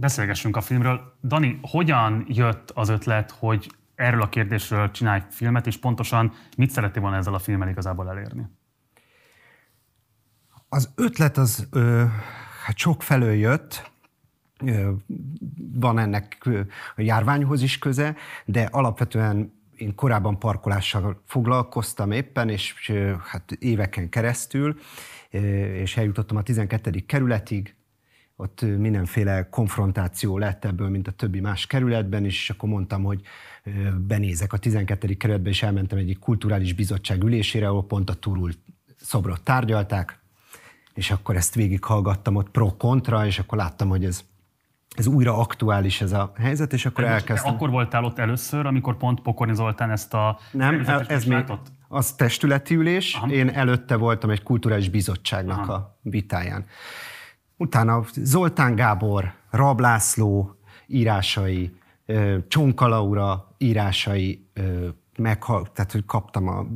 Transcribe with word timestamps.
Beszélgessünk 0.00 0.56
a 0.56 0.60
filmről. 0.60 1.16
Dani, 1.22 1.58
hogyan 1.62 2.24
jött 2.28 2.70
az 2.70 2.88
ötlet, 2.88 3.30
hogy 3.30 3.70
erről 3.94 4.22
a 4.22 4.28
kérdésről 4.28 4.90
csinálj 4.90 5.22
filmet, 5.30 5.66
és 5.66 5.76
pontosan 5.76 6.32
mit 6.56 6.70
szerettél 6.70 7.02
volna 7.02 7.16
ezzel 7.16 7.34
a 7.34 7.38
filmmel 7.38 7.68
igazából 7.68 8.08
elérni? 8.08 8.46
Az 10.68 10.92
ötlet 10.94 11.36
az 11.36 11.68
ö, 11.70 12.04
hát 12.64 12.76
sok 12.76 13.02
felől 13.02 13.32
jött, 13.32 13.90
ö, 14.64 14.92
van 15.72 15.98
ennek 15.98 16.48
a 16.96 17.00
járványhoz 17.00 17.62
is 17.62 17.78
köze, 17.78 18.16
de 18.44 18.68
alapvetően 18.70 19.52
én 19.76 19.94
korábban 19.94 20.38
parkolással 20.38 21.22
foglalkoztam 21.26 22.10
éppen, 22.10 22.48
és 22.48 22.92
hát 23.24 23.52
éveken 23.52 24.08
keresztül, 24.08 24.78
és 25.30 25.96
eljutottam 25.96 26.36
a 26.36 26.42
12. 26.42 26.90
kerületig, 27.06 27.74
ott 28.40 28.60
mindenféle 28.78 29.48
konfrontáció 29.48 30.38
lett 30.38 30.64
ebből, 30.64 30.88
mint 30.88 31.08
a 31.08 31.10
többi 31.10 31.40
más 31.40 31.66
kerületben 31.66 32.24
és 32.24 32.50
akkor 32.50 32.68
mondtam, 32.68 33.02
hogy 33.02 33.20
benézek 34.06 34.52
a 34.52 34.56
12. 34.56 35.14
kerületbe, 35.14 35.48
és 35.48 35.62
elmentem 35.62 35.98
egy 35.98 36.18
kulturális 36.18 36.72
bizottság 36.72 37.22
ülésére, 37.22 37.68
ahol 37.68 37.86
pont 37.86 38.10
a 38.10 38.14
Turul 38.14 38.50
szobrot 38.96 39.42
tárgyalták, 39.42 40.18
és 40.94 41.10
akkor 41.10 41.36
ezt 41.36 41.54
végighallgattam 41.54 42.36
ott 42.36 42.50
pro-kontra, 42.50 43.26
és 43.26 43.38
akkor 43.38 43.58
láttam, 43.58 43.88
hogy 43.88 44.04
ez, 44.04 44.24
ez 44.96 45.06
újra 45.06 45.38
aktuális 45.38 46.00
ez 46.00 46.12
a 46.12 46.32
helyzet, 46.38 46.72
és 46.72 46.86
akkor 46.86 47.04
elkezdtem. 47.04 47.54
Akkor 47.54 47.70
voltál 47.70 48.04
ott 48.04 48.18
először, 48.18 48.66
amikor 48.66 48.96
pont 48.96 49.20
Pokorni 49.20 49.54
Zoltán 49.54 49.90
ezt 49.90 50.14
a... 50.14 50.38
Nem, 50.52 50.84
ez 51.06 51.24
még 51.24 51.44
az 51.88 52.12
testületi 52.12 52.74
ülés, 52.74 53.14
Aha. 53.14 53.32
én 53.32 53.48
előtte 53.48 53.96
voltam 53.96 54.30
egy 54.30 54.42
kulturális 54.42 54.88
bizottságnak 54.88 55.58
Aha. 55.58 55.72
a 55.72 55.98
vitáján. 56.02 56.64
Utána 57.60 58.04
Zoltán 58.14 58.74
Gábor, 58.74 59.32
Rablászló 59.50 60.54
írásai, 60.86 61.76
Csonka 62.48 62.86
Laura 62.86 63.54
írásai 63.58 64.46
meghal, 65.18 65.72
tehát 65.72 65.92
hogy 65.92 66.04
kaptam 66.04 66.48
a 66.48 66.66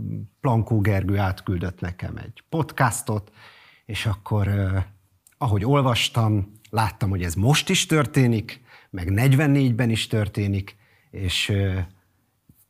Plankó 0.41 0.81
Gergő 0.81 1.19
átküldött 1.19 1.81
nekem 1.81 2.17
egy 2.17 2.43
podcastot, 2.49 3.33
és 3.87 4.07
akkor 4.07 4.49
ahogy 5.39 5.65
olvastam, 5.65 6.53
láttam, 6.71 7.11
hogy 7.11 7.23
ez 7.23 7.35
most 7.35 7.69
is 7.69 7.87
történik, 7.87 8.61
meg 8.91 9.09
44-ben 9.11 9.91
is 9.91 10.07
történik, 10.07 10.77
és, 11.11 11.53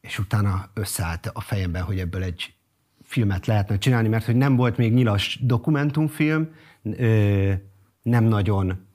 és 0.01 0.19
utána 0.19 0.71
összeállt 0.75 1.31
a 1.33 1.41
fejemben, 1.41 1.83
hogy 1.83 1.99
ebből 1.99 2.23
egy 2.23 2.55
filmet 3.03 3.47
lehetne 3.47 3.79
csinálni, 3.79 4.09
mert 4.09 4.25
hogy 4.25 4.37
nem 4.37 4.57
volt 4.57 4.77
még 4.77 4.93
nyilas 4.93 5.39
dokumentumfilm, 5.43 6.49
nem 8.05 8.25
nagyon 8.25 8.87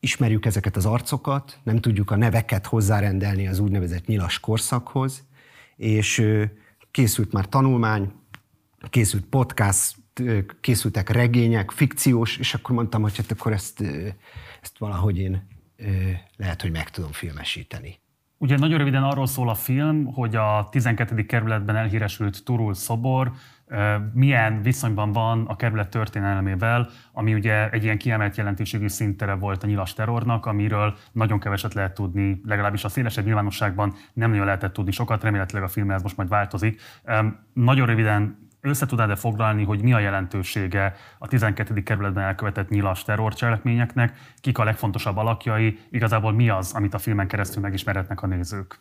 ismerjük 0.00 0.46
ezeket 0.46 0.76
az 0.76 0.86
arcokat, 0.86 1.58
nem 1.62 1.80
tudjuk 1.80 2.10
a 2.10 2.16
neveket 2.16 2.66
hozzárendelni 2.66 3.48
az 3.48 3.58
úgynevezett 3.58 4.06
nyilas 4.06 4.40
korszakhoz, 4.40 5.26
és 5.76 6.24
készült 6.90 7.32
már 7.32 7.48
tanulmány, 7.48 8.12
készült 8.90 9.24
podcast, 9.24 9.96
készültek 10.60 11.08
regények, 11.08 11.70
fikciós, 11.70 12.36
és 12.36 12.54
akkor 12.54 12.74
mondtam, 12.74 13.02
hogy 13.02 13.16
hát 13.16 13.30
akkor 13.30 13.52
ezt, 13.52 13.80
ezt 14.62 14.78
valahogy 14.78 15.18
én 15.18 15.46
lehet, 16.36 16.62
hogy 16.62 16.70
meg 16.70 16.90
tudom 16.90 17.12
filmesíteni. 17.12 18.00
Ugye 18.38 18.56
nagyon 18.56 18.78
röviden 18.78 19.02
arról 19.02 19.26
szól 19.26 19.48
a 19.48 19.54
film, 19.54 20.04
hogy 20.04 20.36
a 20.36 20.68
12. 20.70 21.26
kerületben 21.26 21.76
elhíresült 21.76 22.44
Turul 22.44 22.74
szobor 22.74 23.32
milyen 24.12 24.62
viszonyban 24.62 25.12
van 25.12 25.46
a 25.46 25.56
kerület 25.56 25.88
történelmével, 25.90 26.88
ami 27.12 27.34
ugye 27.34 27.70
egy 27.70 27.84
ilyen 27.84 27.98
kiemelt 27.98 28.36
jelentőségű 28.36 28.88
szintere 28.88 29.34
volt 29.34 29.62
a 29.62 29.66
nyilas 29.66 29.92
terrornak, 29.92 30.46
amiről 30.46 30.96
nagyon 31.12 31.40
keveset 31.40 31.74
lehet 31.74 31.94
tudni, 31.94 32.40
legalábbis 32.44 32.84
a 32.84 32.88
szélesebb 32.88 33.24
nyilvánosságban 33.24 33.94
nem 34.12 34.30
nagyon 34.30 34.44
lehetett 34.44 34.72
tudni 34.72 34.90
sokat, 34.90 35.22
remélhetőleg 35.22 35.64
a 35.64 35.68
film 35.68 35.90
ez 35.90 36.02
most 36.02 36.16
majd 36.16 36.28
változik. 36.28 36.80
Nagyon 37.52 37.86
röviden 37.86 38.48
össze 38.60 38.86
tudnád-e 38.86 39.16
foglalni, 39.16 39.64
hogy 39.64 39.82
mi 39.82 39.92
a 39.92 39.98
jelentősége 39.98 40.94
a 41.18 41.28
12. 41.28 41.82
kerületben 41.82 42.24
elkövetett 42.24 42.68
nyilas 42.68 43.02
terrorcselekményeknek, 43.02 44.18
kik 44.40 44.58
a 44.58 44.64
legfontosabb 44.64 45.16
alakjai, 45.16 45.78
igazából 45.90 46.32
mi 46.32 46.48
az, 46.48 46.72
amit 46.72 46.94
a 46.94 46.98
filmen 46.98 47.28
keresztül 47.28 47.62
megismerhetnek 47.62 48.22
a 48.22 48.26
nézők? 48.26 48.80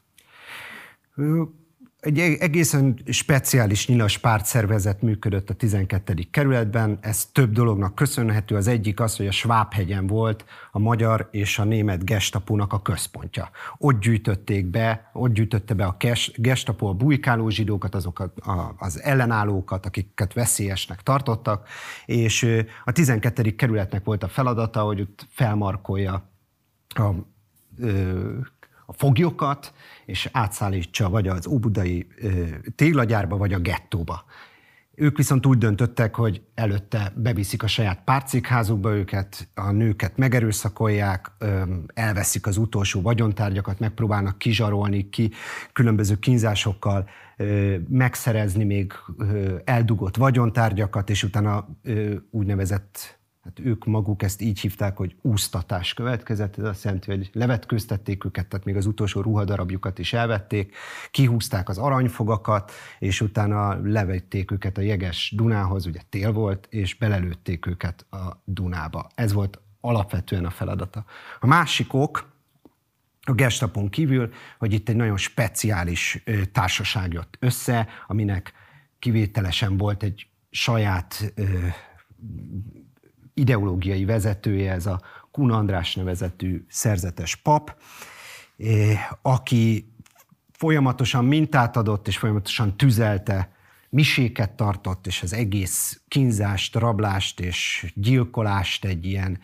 Egy 1.99 2.19
e- 2.19 2.35
egészen 2.39 2.99
speciális 3.05 3.87
nyilas 3.87 4.17
pártszervezet 4.17 5.01
működött 5.01 5.49
a 5.49 5.53
12. 5.53 6.13
kerületben. 6.31 6.97
Ez 7.01 7.25
több 7.25 7.51
dolognak 7.51 7.95
köszönhető. 7.95 8.55
Az 8.55 8.67
egyik 8.67 8.99
az, 8.99 9.15
hogy 9.15 9.27
a 9.27 9.31
Svábhegyen 9.31 10.07
volt 10.07 10.45
a 10.71 10.79
magyar 10.79 11.27
és 11.31 11.59
a 11.59 11.63
német 11.63 12.05
gestapónak 12.05 12.73
a 12.73 12.81
központja. 12.81 13.49
Ott 13.77 13.99
gyűjtötték 13.99 14.65
be, 14.65 15.09
ott 15.13 15.33
gyűjtötte 15.33 15.73
be 15.73 15.85
a 15.85 15.97
gestapo 16.35 16.87
a 16.87 16.93
bujkáló 16.93 17.49
zsidókat, 17.49 17.95
azokat 17.95 18.39
az 18.77 19.01
ellenállókat, 19.01 19.85
akiket 19.85 20.33
veszélyesnek 20.33 21.03
tartottak, 21.03 21.67
és 22.05 22.63
a 22.85 22.91
12. 22.91 23.55
kerületnek 23.55 24.03
volt 24.03 24.23
a 24.23 24.27
feladata, 24.27 24.81
hogy 24.81 25.01
ott 25.01 25.27
felmarkolja 25.29 26.29
a 26.87 27.09
a 28.89 28.93
foglyokat, 28.93 29.73
és 30.05 30.29
átszállítsa 30.31 31.09
vagy 31.09 31.27
az 31.27 31.47
óbudai 31.47 32.07
téglagyárba, 32.75 33.37
vagy 33.37 33.53
a 33.53 33.59
gettóba. 33.59 34.25
Ők 34.95 35.17
viszont 35.17 35.45
úgy 35.45 35.57
döntöttek, 35.57 36.15
hogy 36.15 36.41
előtte 36.53 37.13
beviszik 37.15 37.63
a 37.63 37.67
saját 37.67 38.03
párcikházukba 38.03 38.95
őket, 38.95 39.47
a 39.53 39.71
nőket 39.71 40.17
megerőszakolják, 40.17 41.31
elveszik 41.93 42.47
az 42.47 42.57
utolsó 42.57 43.01
vagyontárgyakat, 43.01 43.79
megpróbálnak 43.79 44.37
kizsarolni 44.37 45.09
ki 45.09 45.31
különböző 45.73 46.19
kínzásokkal, 46.19 47.09
megszerezni 47.89 48.63
még 48.63 48.93
eldugott 49.63 50.15
vagyontárgyakat, 50.15 51.09
és 51.09 51.23
utána 51.23 51.67
úgynevezett 52.31 53.16
hát 53.47 53.59
ők 53.59 53.85
maguk 53.85 54.23
ezt 54.23 54.41
így 54.41 54.59
hívták, 54.59 54.97
hogy 54.97 55.15
úsztatás 55.21 55.93
következett, 55.93 56.57
ez 56.57 56.63
azt 56.63 56.83
jelenti, 56.83 57.11
hogy 57.11 57.29
levetkőztették 57.33 58.25
őket, 58.25 58.47
tehát 58.47 58.65
még 58.65 58.75
az 58.75 58.85
utolsó 58.85 59.21
ruhadarabjukat 59.21 59.99
is 59.99 60.13
elvették, 60.13 60.75
kihúzták 61.11 61.69
az 61.69 61.77
aranyfogakat, 61.77 62.71
és 62.99 63.21
utána 63.21 63.81
levették 63.81 64.51
őket 64.51 64.77
a 64.77 64.81
jeges 64.81 65.33
Dunához, 65.35 65.85
ugye 65.85 66.01
tél 66.09 66.31
volt, 66.31 66.67
és 66.69 66.95
belelőtték 66.95 67.65
őket 67.65 68.05
a 68.09 68.41
Dunába. 68.43 69.09
Ez 69.15 69.33
volt 69.33 69.61
alapvetően 69.81 70.45
a 70.45 70.49
feladata. 70.49 71.05
A 71.39 71.47
másik 71.47 71.93
ok, 71.93 72.35
a 73.21 73.33
gestapon 73.33 73.89
kívül, 73.89 74.33
hogy 74.57 74.73
itt 74.73 74.89
egy 74.89 74.95
nagyon 74.95 75.17
speciális 75.17 76.23
társaság 76.51 77.13
jött 77.13 77.37
össze, 77.39 77.87
aminek 78.07 78.53
kivételesen 78.99 79.77
volt 79.77 80.03
egy 80.03 80.27
saját 80.49 81.33
ideológiai 83.37 84.05
vezetője, 84.05 84.71
ez 84.71 84.85
a 84.85 85.01
Kun 85.31 85.51
András 85.51 85.95
nevezetű 85.95 86.65
szerzetes 86.69 87.35
pap, 87.35 87.75
eh, 88.57 89.09
aki 89.21 89.93
folyamatosan 90.51 91.25
mintát 91.25 91.77
adott, 91.77 92.07
és 92.07 92.17
folyamatosan 92.17 92.77
tüzelte, 92.77 93.55
miséket 93.89 94.51
tartott, 94.51 95.07
és 95.07 95.23
az 95.23 95.33
egész 95.33 96.01
kínzást, 96.07 96.75
rablást 96.75 97.39
és 97.39 97.91
gyilkolást 97.95 98.85
egy 98.85 99.05
ilyen 99.05 99.39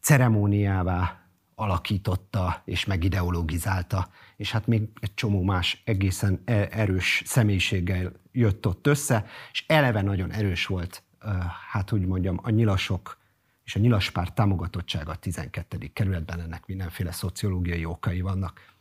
ceremóniává 0.00 1.18
alakította 1.54 2.62
és 2.64 2.84
megideologizálta, 2.84 4.08
és 4.36 4.50
hát 4.50 4.66
még 4.66 4.88
egy 5.00 5.14
csomó 5.14 5.42
más 5.42 5.82
egészen 5.84 6.42
e-, 6.44 6.68
erős 6.70 7.22
személyiséggel 7.26 8.12
jött 8.32 8.66
ott 8.66 8.86
össze, 8.86 9.26
és 9.52 9.64
eleve 9.66 10.02
nagyon 10.02 10.30
erős 10.30 10.66
volt 10.66 11.02
hát 11.70 11.92
úgy 11.92 12.06
mondjam, 12.06 12.38
a 12.42 12.50
nyilasok 12.50 13.18
és 13.64 13.76
a 13.76 13.80
nyilaspár 13.80 14.32
támogatottsága 14.32 15.12
a 15.12 15.16
12. 15.16 15.90
kerületben 15.92 16.40
ennek 16.40 16.66
mindenféle 16.66 17.12
szociológiai 17.12 17.84
okai 17.84 18.20
vannak. 18.20 18.72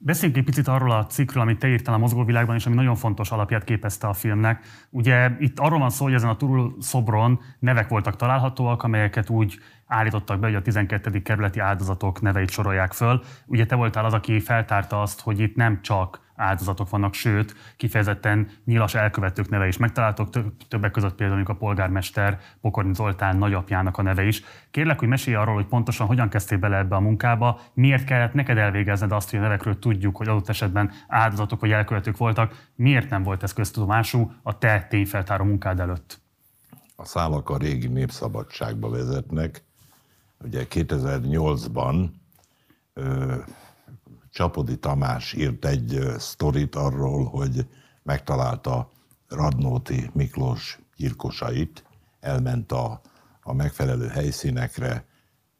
Beszéljünk 0.00 0.38
egy 0.38 0.44
picit 0.44 0.68
arról 0.68 0.90
a 0.90 1.06
cikkről, 1.06 1.42
amit 1.42 1.58
te 1.58 1.68
írtál 1.68 1.94
a 1.94 1.98
mozgóvilágban, 1.98 2.56
és 2.56 2.66
ami 2.66 2.74
nagyon 2.74 2.94
fontos 2.94 3.30
alapját 3.30 3.64
képezte 3.64 4.06
a 4.06 4.12
filmnek. 4.12 4.64
Ugye 4.90 5.30
itt 5.38 5.58
arról 5.58 5.78
van 5.78 5.90
szó, 5.90 6.04
hogy 6.04 6.14
ezen 6.14 6.28
a 6.28 6.36
Turul 6.36 6.76
szobron 6.80 7.40
nevek 7.58 7.88
voltak 7.88 8.16
találhatóak, 8.16 8.82
amelyeket 8.82 9.30
úgy 9.30 9.58
állítottak 9.86 10.38
be, 10.38 10.46
hogy 10.46 10.54
a 10.54 10.62
12. 10.62 11.22
kerületi 11.22 11.58
áldozatok 11.58 12.20
neveit 12.20 12.50
sorolják 12.50 12.92
föl. 12.92 13.22
Ugye 13.46 13.66
te 13.66 13.74
voltál 13.74 14.04
az, 14.04 14.12
aki 14.12 14.40
feltárta 14.40 15.02
azt, 15.02 15.20
hogy 15.20 15.40
itt 15.40 15.56
nem 15.56 15.82
csak 15.82 16.20
áldozatok 16.38 16.90
vannak, 16.90 17.14
sőt, 17.14 17.54
kifejezetten 17.76 18.48
nyilas 18.64 18.94
elkövetők 18.94 19.48
neve 19.48 19.66
is 19.66 19.76
megtaláltok, 19.76 20.28
többek 20.68 20.90
között 20.90 21.14
például 21.14 21.42
a 21.46 21.52
polgármester 21.52 22.38
Pokorni 22.60 22.94
Zoltán 22.94 23.36
nagyapjának 23.36 23.98
a 23.98 24.02
neve 24.02 24.24
is. 24.24 24.42
Kérlek, 24.70 24.98
hogy 24.98 25.08
mesélj 25.08 25.36
arról, 25.36 25.54
hogy 25.54 25.66
pontosan 25.66 26.06
hogyan 26.06 26.28
kezdtél 26.28 26.58
bele 26.58 26.76
ebbe 26.76 26.96
a 26.96 27.00
munkába, 27.00 27.60
miért 27.74 28.04
kellett 28.04 28.32
neked 28.32 28.58
elvégezned 28.58 29.12
azt, 29.12 29.30
hogy 29.30 29.38
a 29.38 29.42
nevekről 29.42 29.78
tudjuk, 29.78 30.16
hogy 30.16 30.28
adott 30.28 30.48
esetben 30.48 30.90
áldozatok 31.08 31.60
vagy 31.60 31.70
elkövetők 31.70 32.16
voltak, 32.16 32.66
miért 32.74 33.10
nem 33.10 33.22
volt 33.22 33.42
ez 33.42 33.52
köztudomású 33.52 34.32
a 34.42 34.58
te 34.58 34.86
tényfeltáró 34.88 35.44
munkád 35.44 35.80
előtt? 35.80 36.20
A 36.96 37.04
szálak 37.04 37.50
a 37.50 37.56
régi 37.56 37.86
népszabadságba 37.86 38.90
vezetnek, 38.90 39.62
ugye 40.44 40.66
2008-ban 40.70 42.08
Csapodi 44.38 44.78
Tamás 44.78 45.32
írt 45.32 45.64
egy 45.64 46.00
sztorit 46.18 46.74
arról, 46.74 47.24
hogy 47.24 47.66
megtalálta 48.02 48.90
Radnóti 49.28 50.10
Miklós 50.12 50.78
gyilkosait, 50.96 51.84
elment 52.20 52.72
a, 52.72 53.00
a 53.42 53.52
megfelelő 53.52 54.06
helyszínekre, 54.06 55.04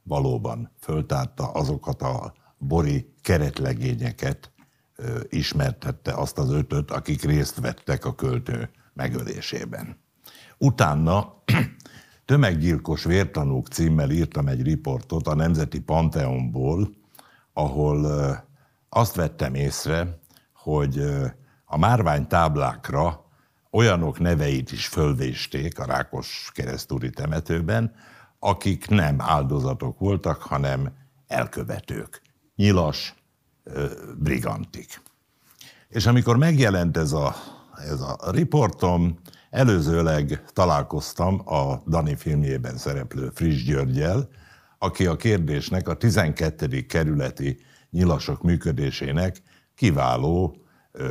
valóban 0.03 0.71
föltárta 0.81 1.51
azokat 1.51 2.03
a 2.03 2.35
bori 2.59 3.15
keretlegényeket, 3.23 4.53
ismertette 5.29 6.13
azt 6.13 6.39
az 6.39 6.51
ötöt, 6.51 6.91
akik 6.91 7.23
részt 7.23 7.61
vettek 7.61 8.05
a 8.05 8.15
költő 8.15 8.71
megölésében. 8.93 10.01
Utána 10.59 11.43
Tömeggyilkos 12.25 13.05
vértanúk 13.05 13.69
címmel 13.69 14.11
írtam 14.11 14.49
egy 14.49 14.63
riportot 14.63 15.27
a 15.27 15.35
Nemzeti 15.35 15.81
Panteonból, 15.81 16.91
ahol 17.53 18.47
azt 18.89 19.15
vettem 19.15 19.55
észre, 19.55 20.19
hogy 20.53 21.05
a 21.65 21.79
márvány 21.79 22.27
táblákra 22.27 23.27
olyanok 23.71 24.19
neveit 24.19 24.73
is 24.73 24.87
fölvésték 24.87 25.79
a 25.79 25.85
Rákos 25.85 26.51
keresztúri 26.55 27.11
temetőben, 27.11 27.95
akik 28.39 28.89
nem 28.89 29.21
áldozatok 29.21 29.99
voltak, 29.99 30.43
hanem 30.43 30.93
elkövetők, 31.27 32.23
nyilas 32.57 33.15
brigantik. 34.19 35.01
És 35.89 36.07
amikor 36.07 36.37
megjelent 36.37 36.97
ez 36.97 37.13
a, 37.13 37.35
ez 37.77 38.01
a 38.01 38.31
riportom, 38.31 39.19
előzőleg 39.51 40.43
találkoztam 40.53 41.49
a 41.49 41.83
Dani 41.87 42.17
filmjében 42.17 42.77
szereplő 42.77 43.31
Friss 43.35 43.65
Györgyel, 43.65 44.29
aki 44.79 45.07
a 45.07 45.17
kérdésnek 45.17 45.89
a 45.89 45.97
12. 45.97 46.87
kerületi 46.87 47.61
nyilasok 47.91 48.43
működésének 48.43 49.43
kiváló 49.75 50.57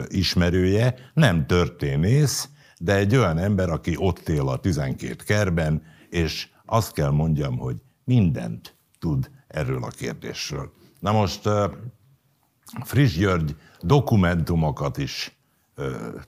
ismerője, 0.07 0.95
nem 1.13 1.45
történész, 1.45 2.49
de 2.79 2.95
egy 2.95 3.15
olyan 3.15 3.37
ember, 3.37 3.69
aki 3.69 3.95
ott 3.97 4.29
él 4.29 4.47
a 4.47 4.57
12 4.57 5.15
kerben, 5.15 5.83
és 6.09 6.49
azt 6.65 6.93
kell 6.93 7.09
mondjam, 7.09 7.57
hogy 7.57 7.75
mindent 8.03 8.75
tud 8.99 9.29
erről 9.47 9.83
a 9.83 9.87
kérdésről. 9.87 10.71
Na 10.99 11.11
most 11.11 11.49
Friss 12.83 13.15
György 13.15 13.55
dokumentumokat 13.81 14.97
is 14.97 15.37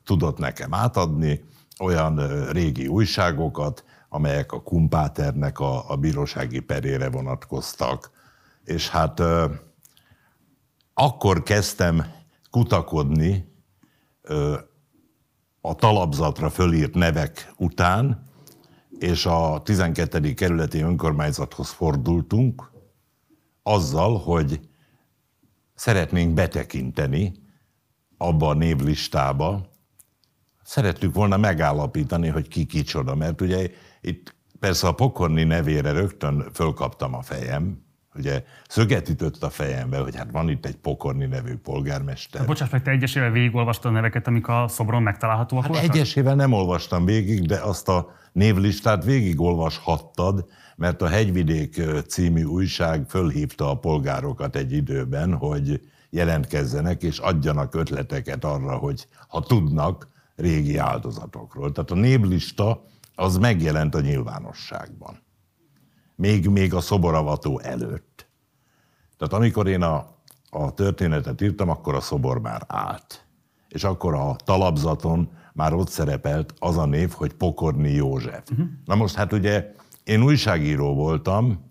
tudott 0.04 0.38
nekem 0.38 0.74
átadni, 0.74 1.44
olyan 1.80 2.48
régi 2.52 2.88
újságokat, 2.88 3.84
amelyek 4.10 4.52
a 4.52 4.62
Kumpáternek 4.62 5.60
a, 5.60 5.90
a 5.90 5.95
bírósági 5.95 6.60
perére 6.60 7.10
vonatkoztak, 7.10 8.12
és 8.63 8.90
hát 8.90 9.22
akkor 11.01 11.44
kezdtem 11.44 12.06
kutakodni 12.50 13.54
a 15.62 15.75
talapzatra 15.75 16.50
fölírt 16.50 16.94
nevek 16.94 17.54
után, 17.57 18.24
és 19.00 19.25
a 19.25 19.62
12. 19.63 20.34
kerületi 20.34 20.80
önkormányzathoz 20.80 21.69
fordultunk, 21.69 22.72
azzal, 23.63 24.18
hogy 24.18 24.60
szeretnénk 25.74 26.34
betekinteni 26.34 27.34
abba 28.18 28.50
a 28.50 28.54
névlistába. 28.54 29.69
Szerettük 30.63 31.13
volna 31.13 31.38
megállapítani, 31.38 32.28
hogy 32.28 32.48
ki 32.48 32.66
kicsoda, 32.66 33.16
mert 33.16 33.42
ugye 33.42 33.69
itt 34.02 34.36
persze 34.60 34.88
a 34.88 34.95
pokorni 34.95 35.44
nevére 35.44 35.92
rögtön 35.92 36.50
fölkaptam 36.54 37.13
a 37.13 37.22
fejem, 37.22 37.88
ugye 38.15 38.44
szöget 38.67 39.09
ütött 39.09 39.44
a 39.44 39.50
fejembe, 39.50 39.97
hogy 39.97 40.15
hát 40.15 40.31
van 40.31 40.50
itt 40.50 40.65
egy 40.65 40.75
pokorni 40.75 41.25
nevű 41.25 41.56
polgármester. 41.56 42.45
Bocsáss 42.45 42.69
meg, 42.69 42.81
te 42.81 42.91
egyesével 42.91 43.31
végigolvastad 43.31 43.91
a 43.91 43.94
neveket, 43.94 44.27
amik 44.27 44.47
a 44.47 44.65
szobron 44.67 45.03
megtalálhatóak 45.03 45.63
hát 45.63 45.71
voltak? 45.71 45.95
egyesével 45.95 46.35
nem 46.35 46.53
olvastam 46.53 47.06
végig, 47.06 47.45
de 47.45 47.57
azt 47.57 47.89
a 47.89 48.11
névlistát 48.31 49.03
végigolvashattad, 49.03 50.45
mert 50.75 51.01
a 51.01 51.07
Hegyvidék 51.07 51.81
című 52.07 52.44
újság 52.44 53.06
fölhívta 53.07 53.69
a 53.69 53.75
polgárokat 53.75 54.56
egy 54.56 54.71
időben, 54.71 55.33
hogy 55.33 55.81
jelentkezzenek 56.09 57.03
és 57.03 57.17
adjanak 57.17 57.75
ötleteket 57.75 58.44
arra, 58.44 58.77
hogy 58.77 59.07
ha 59.27 59.41
tudnak 59.41 60.07
régi 60.35 60.77
áldozatokról. 60.77 61.71
Tehát 61.71 61.91
a 61.91 61.95
névlista 61.95 62.85
az 63.15 63.38
megjelent 63.38 63.95
a 63.95 64.01
nyilvánosságban 64.01 65.27
még, 66.19 66.48
még 66.48 66.74
a 66.74 66.81
szoboravató 66.81 67.60
előtt. 67.60 68.27
Tehát 69.18 69.33
amikor 69.33 69.68
én 69.68 69.81
a, 69.81 70.07
a 70.50 70.74
történetet 70.74 71.42
írtam, 71.42 71.69
akkor 71.69 71.95
a 71.95 72.01
szobor 72.01 72.39
már 72.39 72.63
állt. 72.68 73.25
És 73.69 73.83
akkor 73.83 74.13
a 74.13 74.36
talapzaton 74.36 75.30
már 75.54 75.74
ott 75.74 75.89
szerepelt 75.89 76.54
az 76.60 76.77
a 76.77 76.86
név, 76.86 77.12
hogy 77.12 77.33
Pokorni 77.33 77.92
József. 77.92 78.44
Uh-huh. 78.51 78.68
Na 78.86 78.95
most 78.95 79.16
hát 79.16 79.33
ugye 79.33 79.71
én 80.04 80.24
újságíró 80.24 80.94
voltam, 80.95 81.68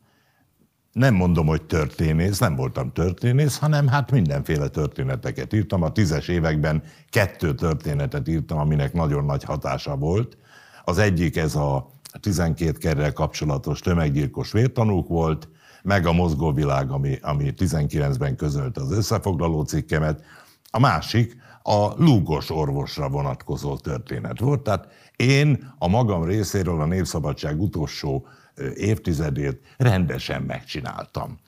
nem 0.92 1.14
mondom, 1.14 1.46
hogy 1.46 1.62
történész, 1.62 2.38
nem 2.38 2.56
voltam 2.56 2.92
történész, 2.92 3.58
hanem 3.58 3.86
hát 3.86 4.10
mindenféle 4.10 4.68
történeteket 4.68 5.52
írtam. 5.52 5.82
A 5.82 5.92
tízes 5.92 6.28
években 6.28 6.82
kettő 7.10 7.54
történetet 7.54 8.28
írtam, 8.28 8.58
aminek 8.58 8.92
nagyon 8.92 9.24
nagy 9.24 9.44
hatása 9.44 9.96
volt. 9.96 10.36
Az 10.84 10.98
egyik 10.98 11.36
ez 11.36 11.54
a 11.54 11.90
12 12.20 12.78
kerrel 12.78 13.12
kapcsolatos 13.12 13.80
tömeggyilkos 13.80 14.52
vértanúk 14.52 15.08
volt, 15.08 15.48
meg 15.82 16.06
a 16.06 16.12
mozgóvilág, 16.12 16.90
ami, 16.90 17.18
ami 17.22 17.52
19-ben 17.56 18.36
közölte 18.36 18.80
az 18.80 18.92
összefoglaló 18.92 19.62
cikkemet. 19.62 20.22
A 20.70 20.78
másik 20.78 21.36
a 21.62 21.92
lúgos 21.96 22.50
orvosra 22.50 23.08
vonatkozó 23.08 23.76
történet 23.76 24.40
volt. 24.40 24.62
Tehát 24.62 24.88
én 25.16 25.74
a 25.78 25.88
magam 25.88 26.24
részéről 26.24 26.80
a 26.80 26.86
Népszabadság 26.86 27.60
utolsó 27.60 28.26
évtizedét 28.74 29.60
rendesen 29.76 30.42
megcsináltam. 30.42 31.38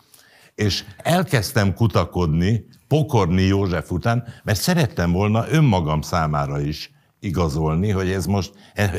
És 0.55 0.85
elkezdtem 0.97 1.75
kutakodni 1.75 2.67
Pokorni 2.89 3.43
József 3.43 3.91
után, 3.91 4.25
mert 4.45 4.61
szerettem 4.61 5.13
volna 5.13 5.49
önmagam 5.51 6.01
számára 6.01 6.61
is 6.61 6.91
igazolni, 7.21 7.91
hogy 7.91 8.11
ez 8.11 8.27
most, 8.27 8.53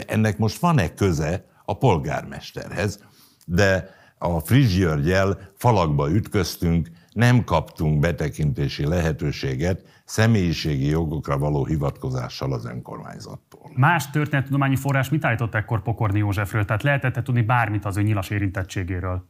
ennek 0.08 0.38
most 0.38 0.60
van-e 0.60 0.94
köze 0.94 1.46
a 1.72 1.78
polgármesterhez, 1.78 3.04
de 3.46 3.90
a 4.18 4.40
Friss 4.40 4.78
Györgyel 4.78 5.38
falakba 5.58 6.12
ütköztünk, 6.12 6.90
nem 7.14 7.44
kaptunk 7.44 8.00
betekintési 8.00 8.88
lehetőséget 8.88 9.84
személyiségi 10.06 10.88
jogokra 10.88 11.38
való 11.38 11.66
hivatkozással 11.66 12.54
az 12.54 12.66
önkormányzattól. 12.66 13.72
Más 13.76 14.10
történettudományi 14.10 14.76
forrás 14.76 15.10
mit 15.10 15.26
állított 15.26 15.56
ekkor 15.56 15.82
Pokorni 15.82 16.20
Józsefről? 16.20 16.66
Tehát 16.66 16.84
lehetett 16.84 17.24
tudni 17.24 17.42
bármit 17.42 17.86
az 17.86 17.98
ő 17.98 18.02
nyilas 18.02 18.30
érintettségéről? 18.30 19.30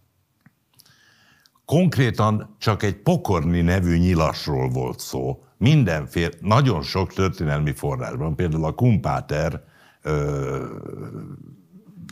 Konkrétan 1.66 2.56
csak 2.60 2.84
egy 2.84 2.96
Pokorni 2.96 3.62
nevű 3.62 3.98
nyilasról 3.98 4.70
volt 4.70 5.00
szó. 5.00 5.44
Mindenféle, 5.58 6.30
nagyon 6.39 6.82
sok 6.82 7.13
történelmi 7.13 7.74
forrásban, 7.74 8.36
például 8.36 8.66
a 8.66 8.74
Kumpáter 8.74 9.63
ö, 10.01 10.66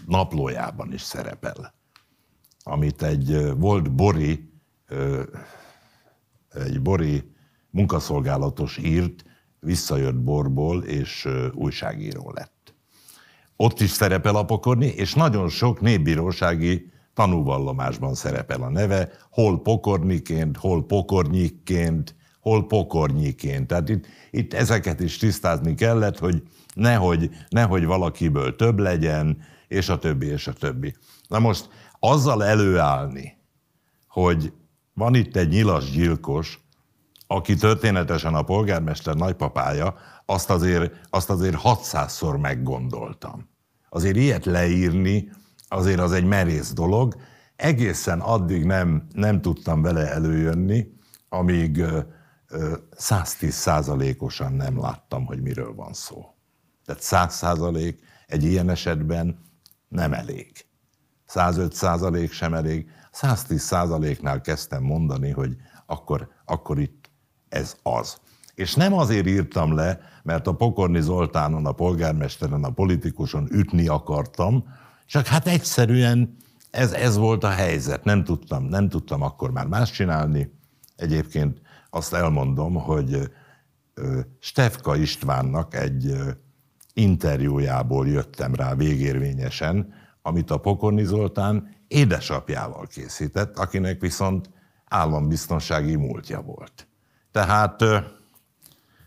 naplójában 0.10 0.94
is 0.94 1.02
szerepel, 1.02 1.74
amit 2.64 3.04
egy 3.04 3.58
volt 3.58 3.92
Bori, 3.92 4.52
egy 6.54 6.82
Bori 6.82 7.32
munkaszolgálatos 7.70 8.78
írt, 8.78 9.24
visszajött 9.60 10.16
borból, 10.16 10.84
és 10.84 11.28
újságíró 11.54 12.32
lett. 12.36 12.74
Ott 13.56 13.80
is 13.80 13.90
szerepel 13.90 14.36
a 14.36 14.46
pokorni, 14.46 14.86
és 14.86 15.14
nagyon 15.14 15.50
sok 15.50 15.82
népbírósági 15.82 16.92
tanúvallomásban 17.14 18.14
szerepel 18.16 18.62
a 18.62 18.70
neve, 18.70 19.10
hol 19.32 19.62
pokorniként, 19.62 20.58
hol 20.58 20.86
pokornyikként, 20.86 22.16
hol 22.42 22.68
pokornyiként. 22.68 23.68
Tehát 23.68 23.90
itt, 23.90 24.06
itt 24.32 24.54
ezeket 24.54 25.00
is 25.00 25.18
tisztázni 25.18 25.76
kellett, 25.76 26.18
hogy 26.18 26.44
nehogy, 26.74 27.30
nehogy 27.50 27.86
valakiből 27.86 28.56
több 28.56 28.80
legyen, 28.80 29.38
és 29.70 29.90
a 29.90 30.00
többi, 30.00 30.26
és 30.26 30.48
a 30.48 30.54
többi. 30.54 30.96
Na 31.28 31.40
most 31.40 31.70
azzal 32.00 32.44
előállni, 32.44 33.38
hogy 34.08 34.54
van 34.94 35.16
itt 35.16 35.36
egy 35.36 35.50
nyilas 35.50 35.92
gyilkos, 35.92 36.60
aki 37.28 37.56
történetesen 37.56 38.34
a 38.34 38.44
polgármester 38.44 39.16
nagypapája, 39.16 39.96
azt 40.26 40.50
azért, 40.50 41.08
azt 41.10 41.30
azért 41.30 41.58
600-szor 41.64 42.40
meggondoltam. 42.40 43.50
Azért 43.90 44.16
ilyet 44.16 44.46
leírni, 44.46 45.32
azért 45.68 46.00
az 46.00 46.12
egy 46.12 46.26
merész 46.26 46.74
dolog. 46.74 47.16
Egészen 47.56 48.20
addig 48.20 48.66
nem, 48.66 49.08
nem 49.14 49.42
tudtam 49.42 49.82
vele 49.82 50.12
előjönni, 50.12 50.88
amíg 51.30 51.84
110 52.92 53.54
százalékosan 53.54 54.54
nem 54.54 54.80
láttam, 54.80 55.26
hogy 55.26 55.42
miről 55.42 55.74
van 55.76 55.94
szó. 55.94 56.34
Tehát 56.86 57.02
100 57.02 57.36
százalék 57.36 58.00
egy 58.28 58.44
ilyen 58.44 58.70
esetben 58.70 59.40
nem 59.90 60.14
elég. 60.14 60.66
105 61.26 61.74
százalék 61.74 62.32
sem 62.32 62.54
elég, 62.54 62.90
110 63.12 63.62
százaléknál 63.62 64.42
kezdtem 64.42 64.84
mondani, 64.84 65.32
hogy 65.32 65.56
akkor, 65.86 66.30
akkor 66.46 66.80
itt 66.80 67.10
ez 67.50 67.76
az. 67.84 68.18
És 68.54 68.76
nem 68.76 68.94
azért 68.94 69.28
írtam 69.28 69.76
le, 69.76 70.00
mert 70.24 70.48
a 70.48 70.56
Pokorni 70.56 71.02
Zoltánon, 71.02 71.66
a 71.66 71.72
polgármesteren, 71.72 72.64
a 72.64 72.70
politikuson 72.70 73.48
ütni 73.52 73.88
akartam, 73.88 74.64
csak 75.06 75.28
hát 75.28 75.48
egyszerűen 75.48 76.38
ez, 76.72 76.92
ez 76.92 77.18
volt 77.18 77.44
a 77.44 77.50
helyzet. 77.50 78.04
Nem 78.04 78.24
tudtam, 78.24 78.64
nem 78.64 78.90
tudtam 78.90 79.22
akkor 79.22 79.52
már 79.52 79.68
más 79.68 79.92
csinálni. 79.92 80.52
Egyébként 80.96 81.62
azt 81.90 82.14
elmondom, 82.14 82.74
hogy 82.74 83.32
Stefka 84.40 84.96
Istvánnak 84.96 85.76
egy 85.76 86.16
interjújából 87.00 88.08
jöttem 88.08 88.56
rá 88.56 88.76
végérvényesen, 88.76 89.94
amit 90.22 90.52
a 90.52 90.58
Pokorni 90.58 91.04
Zoltán 91.04 91.76
édesapjával 91.88 92.88
készített, 92.88 93.58
akinek 93.58 94.02
viszont 94.02 94.50
állambiztonsági 94.86 95.96
múltja 95.96 96.42
volt. 96.42 96.88
Tehát, 97.32 97.84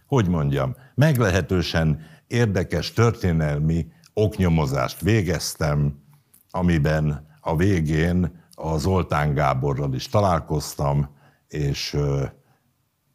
hogy 0.06 0.28
mondjam, 0.28 0.74
meglehetősen 0.94 2.00
érdekes 2.26 2.92
történelmi 2.92 3.86
oknyomozást 4.14 5.00
végeztem, 5.00 6.02
amiben 6.50 7.26
a 7.40 7.56
végén 7.56 8.40
a 8.54 8.78
Zoltán 8.78 9.34
Gáborral 9.34 9.94
is 9.94 10.08
találkoztam, 10.08 11.08
és 11.48 11.96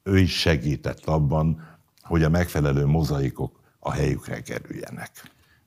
ő 0.03 0.17
is 0.17 0.39
segített 0.39 1.05
abban, 1.05 1.62
hogy 2.01 2.24
a 2.24 2.29
megfelelő 2.29 2.86
mozaikok 2.86 3.60
a 3.88 3.91
helyükre 3.91 4.41
kerüljenek. 4.41 5.10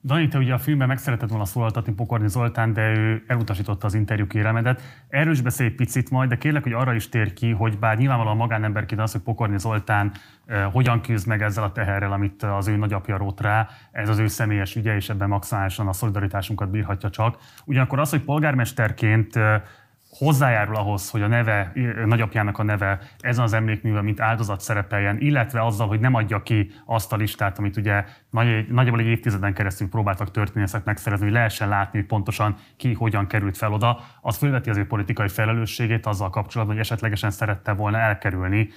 Dani, 0.04 0.28
te 0.28 0.38
ugye 0.38 0.52
a 0.52 0.58
filmben 0.58 0.88
meg 0.88 0.98
szeretett 0.98 1.28
volna 1.28 1.44
szólaltatni 1.44 1.92
Pokorni 1.92 2.28
Zoltán, 2.28 2.72
de 2.72 2.92
ő 2.96 3.24
elutasította 3.26 3.86
az 3.86 3.94
interjú 3.94 4.26
kéremedet. 4.26 4.82
Erről 5.08 5.32
is 5.32 5.40
beszélj 5.40 5.70
picit 5.70 6.10
majd, 6.10 6.28
de 6.28 6.36
kérlek, 6.36 6.62
hogy 6.62 6.72
arra 6.72 6.94
is 6.94 7.08
tér 7.08 7.32
ki, 7.32 7.50
hogy 7.50 7.78
bár 7.78 7.98
nyilvánvalóan 7.98 8.36
magánemberként 8.36 9.00
az, 9.00 9.12
hogy 9.12 9.20
Pokorni 9.20 9.58
Zoltán 9.58 10.12
eh, 10.46 10.72
hogyan 10.72 11.00
küzd 11.00 11.26
meg 11.26 11.42
ezzel 11.42 11.64
a 11.64 11.72
teherrel, 11.72 12.12
amit 12.12 12.42
az 12.42 12.68
ő 12.68 12.76
nagyapja 12.76 13.16
rót 13.16 13.40
rá, 13.40 13.68
ez 13.92 14.08
az 14.08 14.18
ő 14.18 14.26
személyes 14.26 14.76
ügye, 14.76 14.94
és 14.94 15.08
ebben 15.08 15.28
maximálisan 15.28 15.88
a 15.88 15.92
szolidaritásunkat 15.92 16.70
bírhatja 16.70 17.10
csak. 17.10 17.38
Ugyanakkor 17.64 17.98
az, 17.98 18.10
hogy 18.10 18.22
polgármesterként 18.22 19.36
eh, 19.36 19.62
hozzájárul 20.10 20.76
ahhoz, 20.76 21.10
hogy 21.10 21.22
a 21.22 21.26
neve, 21.26 21.72
nagyapjának 22.04 22.58
a 22.58 22.62
neve 22.62 22.98
ezen 23.18 23.44
az 23.44 23.52
emlékművel, 23.52 24.02
mint 24.02 24.20
áldozat 24.20 24.60
szerepeljen, 24.60 25.18
illetve 25.18 25.64
azzal, 25.64 25.86
hogy 25.88 26.00
nem 26.00 26.14
adja 26.14 26.42
ki 26.42 26.70
azt 26.84 27.12
a 27.12 27.16
listát, 27.16 27.58
amit 27.58 27.76
ugye 27.76 28.04
nagy, 28.30 28.68
nagyjából 28.68 29.00
egy 29.00 29.06
évtizeden 29.06 29.54
keresztül 29.54 29.88
próbáltak 29.88 30.30
történészek 30.30 30.84
megszerezni, 30.84 31.24
hogy 31.24 31.34
lehessen 31.34 31.68
látni, 31.68 31.98
hogy 31.98 32.08
pontosan 32.08 32.56
ki 32.76 32.92
hogyan 32.92 33.26
került 33.26 33.56
fel 33.56 33.72
oda, 33.72 34.00
az 34.20 34.36
fölveti 34.36 34.70
az 34.70 34.76
ő 34.76 34.86
politikai 34.86 35.28
felelősségét 35.28 36.06
azzal 36.06 36.30
kapcsolatban, 36.30 36.76
hogy 36.76 36.84
esetlegesen 36.84 37.30
szerette 37.30 37.72
volna 37.72 37.98
elkerülni 37.98 38.68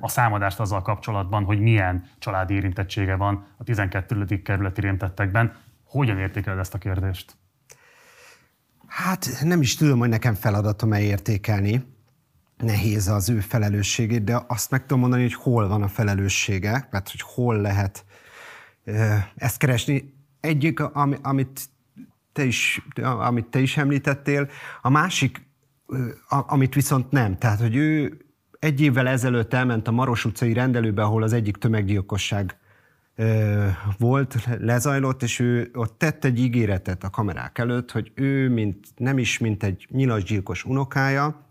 a 0.00 0.08
számadást 0.08 0.60
azzal 0.60 0.82
kapcsolatban, 0.82 1.44
hogy 1.44 1.60
milyen 1.60 2.04
családi 2.18 2.54
érintettsége 2.54 3.16
van 3.16 3.46
a 3.56 3.64
12. 3.64 4.42
kerületi 4.42 4.82
érintettekben. 4.82 5.52
Hogyan 5.84 6.18
értékeled 6.18 6.58
ezt 6.58 6.74
a 6.74 6.78
kérdést? 6.78 7.37
Hát 9.08 9.42
nem 9.42 9.60
is 9.60 9.74
tudom, 9.74 9.98
hogy 9.98 10.08
nekem 10.08 10.34
feladatom 10.34 10.92
-e 10.92 11.00
értékelni. 11.00 11.84
Nehéz 12.56 13.08
az 13.08 13.28
ő 13.28 13.40
felelősségét, 13.40 14.24
de 14.24 14.44
azt 14.46 14.70
meg 14.70 14.80
tudom 14.80 15.00
mondani, 15.00 15.22
hogy 15.22 15.34
hol 15.34 15.68
van 15.68 15.82
a 15.82 15.88
felelőssége, 15.88 16.88
mert 16.90 17.10
hogy 17.10 17.20
hol 17.20 17.60
lehet 17.60 18.04
ezt 19.36 19.56
keresni. 19.58 20.14
Egyik, 20.40 20.80
amit 21.22 21.60
te 22.32 22.44
is, 22.44 22.86
amit 23.02 23.46
te 23.46 23.58
is 23.58 23.76
említettél, 23.76 24.48
a 24.82 24.88
másik, 24.88 25.46
amit 26.28 26.74
viszont 26.74 27.10
nem. 27.10 27.38
Tehát, 27.38 27.60
hogy 27.60 27.76
ő 27.76 28.18
egy 28.58 28.80
évvel 28.80 29.08
ezelőtt 29.08 29.54
elment 29.54 29.88
a 29.88 29.92
Maros 29.92 30.24
utcai 30.24 30.52
rendelőbe, 30.52 31.02
ahol 31.02 31.22
az 31.22 31.32
egyik 31.32 31.56
tömeggyilkosság 31.56 32.57
volt, 33.98 34.48
lezajlott, 34.60 35.22
és 35.22 35.38
ő 35.38 35.70
ott 35.74 35.98
tett 35.98 36.24
egy 36.24 36.38
ígéretet 36.38 37.04
a 37.04 37.10
kamerák 37.10 37.58
előtt, 37.58 37.90
hogy 37.90 38.12
ő 38.14 38.48
mint, 38.48 38.86
nem 38.96 39.18
is 39.18 39.38
mint 39.38 39.62
egy 39.62 39.86
nyilasgyilkos 39.90 40.64
unokája, 40.64 41.46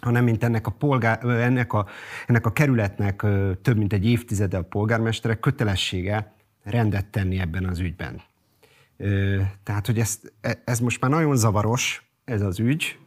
hanem 0.00 0.24
mint 0.24 0.44
ennek 0.44 0.66
a, 0.66 0.70
polgár, 0.70 1.24
ennek 1.24 1.72
a, 1.72 1.86
ennek 2.26 2.46
a 2.46 2.52
kerületnek 2.52 3.26
több 3.62 3.76
mint 3.76 3.92
egy 3.92 4.06
évtizede 4.06 4.56
a 4.56 4.62
polgármestere 4.62 5.34
kötelessége 5.34 6.34
rendet 6.62 7.06
tenni 7.06 7.38
ebben 7.38 7.64
az 7.64 7.78
ügyben. 7.78 8.20
Tehát, 9.62 9.86
hogy 9.86 9.98
ez, 9.98 10.20
e, 10.40 10.62
ez 10.64 10.78
most 10.78 11.00
már 11.00 11.10
nagyon 11.10 11.36
zavaros, 11.36 12.10
ez 12.24 12.42
az 12.42 12.58
ügy, 12.58 12.98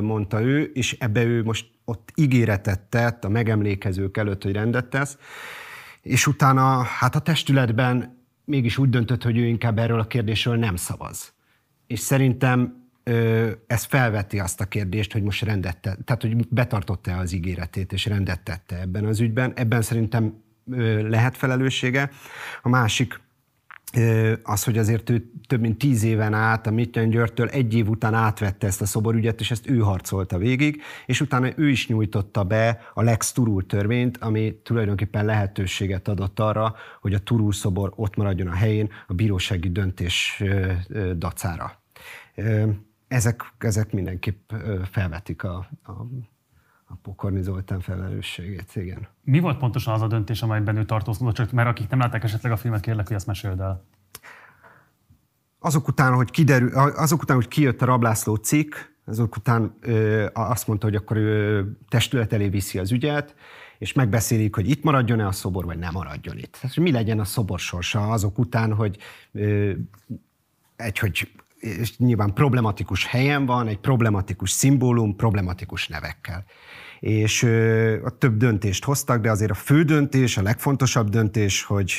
mondta 0.00 0.42
ő, 0.42 0.70
és 0.74 0.96
ebbe 0.98 1.24
ő 1.24 1.42
most 1.42 1.66
ott 1.84 2.12
ígéretet 2.14 2.80
tett 2.80 3.24
a 3.24 3.28
megemlékezők 3.28 4.16
előtt, 4.16 4.42
hogy 4.42 4.52
rendet 4.52 4.86
tesz, 4.86 5.18
és 6.04 6.26
utána 6.26 6.82
hát 6.82 7.14
a 7.14 7.18
testületben 7.18 8.22
mégis 8.44 8.78
úgy 8.78 8.88
döntött, 8.88 9.22
hogy 9.22 9.38
ő 9.38 9.46
inkább 9.46 9.78
erről 9.78 10.00
a 10.00 10.06
kérdésről 10.06 10.56
nem 10.56 10.76
szavaz. 10.76 11.32
És 11.86 12.00
szerintem 12.00 12.82
ez 13.66 13.84
felveti 13.84 14.38
azt 14.38 14.60
a 14.60 14.64
kérdést, 14.64 15.12
hogy 15.12 15.22
most 15.22 15.42
rendet 15.42 15.78
tette, 15.78 16.02
tehát 16.04 16.22
hogy 16.22 16.48
betartotta-e 16.48 17.18
az 17.18 17.32
ígéretét, 17.32 17.92
és 17.92 18.06
rendet 18.06 18.40
tette 18.40 18.80
ebben 18.80 19.04
az 19.04 19.20
ügyben. 19.20 19.52
Ebben 19.54 19.82
szerintem 19.82 20.42
lehet 21.08 21.36
felelőssége. 21.36 22.10
A 22.62 22.68
másik 22.68 23.20
az, 24.42 24.64
hogy 24.64 24.78
azért 24.78 25.10
ő 25.10 25.30
több 25.46 25.60
mint 25.60 25.78
tíz 25.78 26.02
éven 26.02 26.34
át 26.34 26.66
a 26.66 26.70
Mityan 26.70 27.10
Györgytől 27.10 27.48
egy 27.48 27.74
év 27.74 27.88
után 27.88 28.14
átvette 28.14 28.66
ezt 28.66 28.80
a 28.80 28.86
szoborügyet, 28.86 29.40
és 29.40 29.50
ezt 29.50 29.70
ő 29.70 29.78
harcolta 29.78 30.38
végig, 30.38 30.82
és 31.06 31.20
utána 31.20 31.48
ő 31.56 31.68
is 31.68 31.88
nyújtotta 31.88 32.44
be 32.44 32.80
a 32.94 33.02
Lex 33.02 33.32
Turul 33.32 33.66
törvényt, 33.66 34.16
ami 34.16 34.60
tulajdonképpen 34.62 35.24
lehetőséget 35.24 36.08
adott 36.08 36.40
arra, 36.40 36.74
hogy 37.00 37.14
a 37.14 37.18
Turul 37.18 37.52
szobor 37.52 37.92
ott 37.96 38.16
maradjon 38.16 38.48
a 38.48 38.54
helyén 38.54 38.90
a 39.06 39.14
bírósági 39.14 39.70
döntés 39.70 40.42
dacára. 41.16 41.82
Ezek, 43.08 43.42
ezek 43.58 43.92
mindenképp 43.92 44.52
felvetik 44.90 45.44
a 45.44 45.68
a 45.82 45.92
Pokorni 47.04 47.42
Zoltán 47.42 47.80
felelősségét, 47.80 48.76
igen. 48.76 49.08
Mi 49.22 49.38
volt 49.38 49.58
pontosan 49.58 49.94
az 49.94 50.02
a 50.02 50.06
döntés, 50.06 50.42
amelyben 50.42 50.76
ő 50.76 50.84
tartózkodott, 50.84 51.34
csak 51.34 51.52
mert 51.52 51.68
akik 51.68 51.88
nem 51.88 51.98
látták 51.98 52.24
esetleg 52.24 52.52
a 52.52 52.56
filmet, 52.56 52.80
kérlek, 52.80 53.06
hogy 53.06 53.16
ezt 53.16 53.26
meséld 53.26 53.60
el. 53.60 53.84
Azok 55.58 55.88
után, 55.88 56.14
hogy, 56.14 56.30
kiderül, 56.30 56.68
azok 56.74 57.22
után, 57.22 57.36
hogy 57.36 57.48
kijött 57.48 57.82
a 57.82 57.84
Rablászló 57.84 58.34
cikk, 58.34 58.74
azok 59.04 59.36
után 59.36 59.74
ö, 59.80 60.26
azt 60.32 60.66
mondta, 60.66 60.86
hogy 60.86 60.94
akkor 60.94 61.16
ő 61.16 61.66
testület 61.88 62.32
elé 62.32 62.48
viszi 62.48 62.78
az 62.78 62.92
ügyet, 62.92 63.34
és 63.78 63.92
megbeszélik, 63.92 64.54
hogy 64.54 64.68
itt 64.68 64.82
maradjon-e 64.82 65.26
a 65.26 65.32
szobor, 65.32 65.64
vagy 65.64 65.78
nem 65.78 65.92
maradjon 65.92 66.38
itt. 66.38 66.58
Tehát, 66.60 66.76
mi 66.76 66.90
legyen 66.90 67.20
a 67.20 67.24
szobor 67.24 67.58
sorsa 67.58 68.10
azok 68.10 68.38
után, 68.38 68.74
hogy 68.74 68.98
ö, 69.32 69.72
egy, 70.76 70.98
hogy 70.98 71.30
és 71.58 71.96
nyilván 71.98 72.32
problematikus 72.32 73.06
helyen 73.06 73.46
van, 73.46 73.66
egy 73.66 73.78
problematikus 73.78 74.50
szimbólum, 74.50 75.16
problematikus 75.16 75.88
nevekkel 75.88 76.44
és 77.00 77.42
a 78.04 78.18
több 78.18 78.36
döntést 78.36 78.84
hoztak, 78.84 79.20
de 79.20 79.30
azért 79.30 79.50
a 79.50 79.54
fő 79.54 79.82
döntés, 79.82 80.36
a 80.36 80.42
legfontosabb 80.42 81.08
döntés, 81.08 81.62
hogy, 81.62 81.92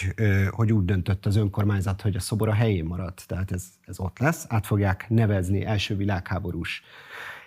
hogy 0.50 0.72
úgy 0.72 0.86
döntött 0.86 1.26
az 1.26 1.36
önkormányzat, 1.36 2.02
hogy 2.02 2.16
a 2.16 2.20
szobor 2.20 2.50
a 2.50 2.54
helyén 2.54 2.86
marad. 2.86 3.14
Tehát 3.26 3.52
ez, 3.52 3.64
ez 3.86 4.00
ott 4.00 4.20
lesz, 4.20 4.46
át 4.48 4.66
fogják 4.66 5.06
nevezni 5.10 5.66
első 5.66 5.96
világháborús 5.96 6.84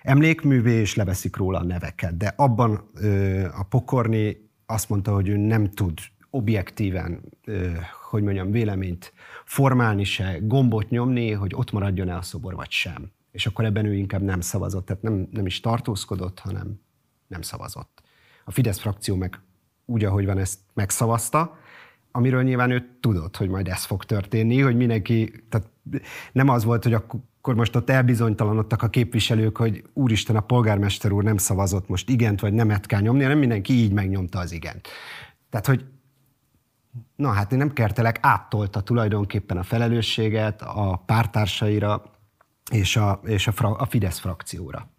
emlékművé, 0.02 0.73
és 0.73 0.95
leveszik 0.95 1.37
róla 1.37 1.59
a 1.59 1.64
neveket. 1.64 2.17
De 2.17 2.33
abban 2.37 2.90
a 3.59 3.62
pokorni 3.62 4.50
azt 4.67 4.88
mondta, 4.88 5.14
hogy 5.14 5.28
ő 5.28 5.37
nem 5.37 5.71
tud 5.71 5.99
objektíven, 6.31 7.21
hogy 8.11 8.23
mondjam, 8.23 8.50
véleményt 8.50 9.12
formálni 9.45 10.05
se, 10.05 10.38
gombot 10.43 10.90
nyomni, 10.90 11.31
hogy 11.31 11.52
ott 11.55 11.73
maradjon-e 11.73 12.17
a 12.17 12.23
szobor, 12.23 12.55
vagy 12.55 12.71
sem. 12.71 13.11
És 13.31 13.47
akkor 13.47 13.64
ebben 13.64 13.85
ő 13.85 13.95
inkább 13.95 14.23
nem 14.23 14.40
szavazott, 14.40 14.87
tehát 14.87 15.02
nem, 15.02 15.28
nem 15.31 15.47
is 15.47 15.61
tartózkodott, 15.61 16.38
hanem 16.38 16.81
nem 17.28 17.42
szavazott. 17.42 18.02
A 18.44 18.50
Fidesz 18.50 18.78
frakció 18.78 19.16
meg 19.16 19.40
úgy, 19.85 20.04
ahogy 20.04 20.26
van, 20.26 20.38
ezt 20.38 20.58
megszavazta, 20.75 21.58
amiről 22.12 22.42
nyilván 22.42 22.70
ő 22.70 22.88
tudott, 23.00 23.37
hogy 23.37 23.49
majd 23.49 23.68
ez 23.68 23.85
fog 23.85 24.04
történni, 24.04 24.61
hogy 24.61 24.76
mindenki, 24.76 25.44
tehát 25.49 25.66
nem 26.32 26.49
az 26.49 26.64
volt, 26.64 26.82
hogy 26.82 26.92
akkor 26.92 27.54
most 27.54 27.76
ott 27.76 27.90
elbizonytalanodtak 27.90 28.82
a 28.82 28.88
képviselők, 28.88 29.56
hogy 29.56 29.85
úristen, 29.92 30.37
a 30.37 30.40
polgármester 30.40 31.12
úr 31.12 31.25
nem 31.25 31.37
szavazott, 31.37 31.88
most 31.88 32.08
igent 32.08 32.40
vagy 32.40 32.52
nemet 32.52 32.87
kell 32.87 33.00
nyomni, 33.00 33.23
hanem 33.23 33.38
mindenki 33.38 33.73
így 33.73 33.92
megnyomta 33.92 34.38
az 34.38 34.52
igent. 34.52 34.88
Tehát, 35.50 35.66
hogy 35.66 35.85
na 37.16 37.30
hát 37.30 37.52
én 37.52 37.58
nem 37.58 37.73
kertelek, 37.73 38.18
áttolta 38.20 38.80
tulajdonképpen 38.80 39.56
a 39.56 39.62
felelősséget 39.62 40.62
a 40.62 41.02
pártársaira 41.06 42.02
és 42.70 42.97
a, 42.97 43.20
és 43.25 43.47
a, 43.47 43.52
fra, 43.52 43.70
a 43.70 43.87
Fidesz 43.87 44.18
frakcióra 44.18 44.90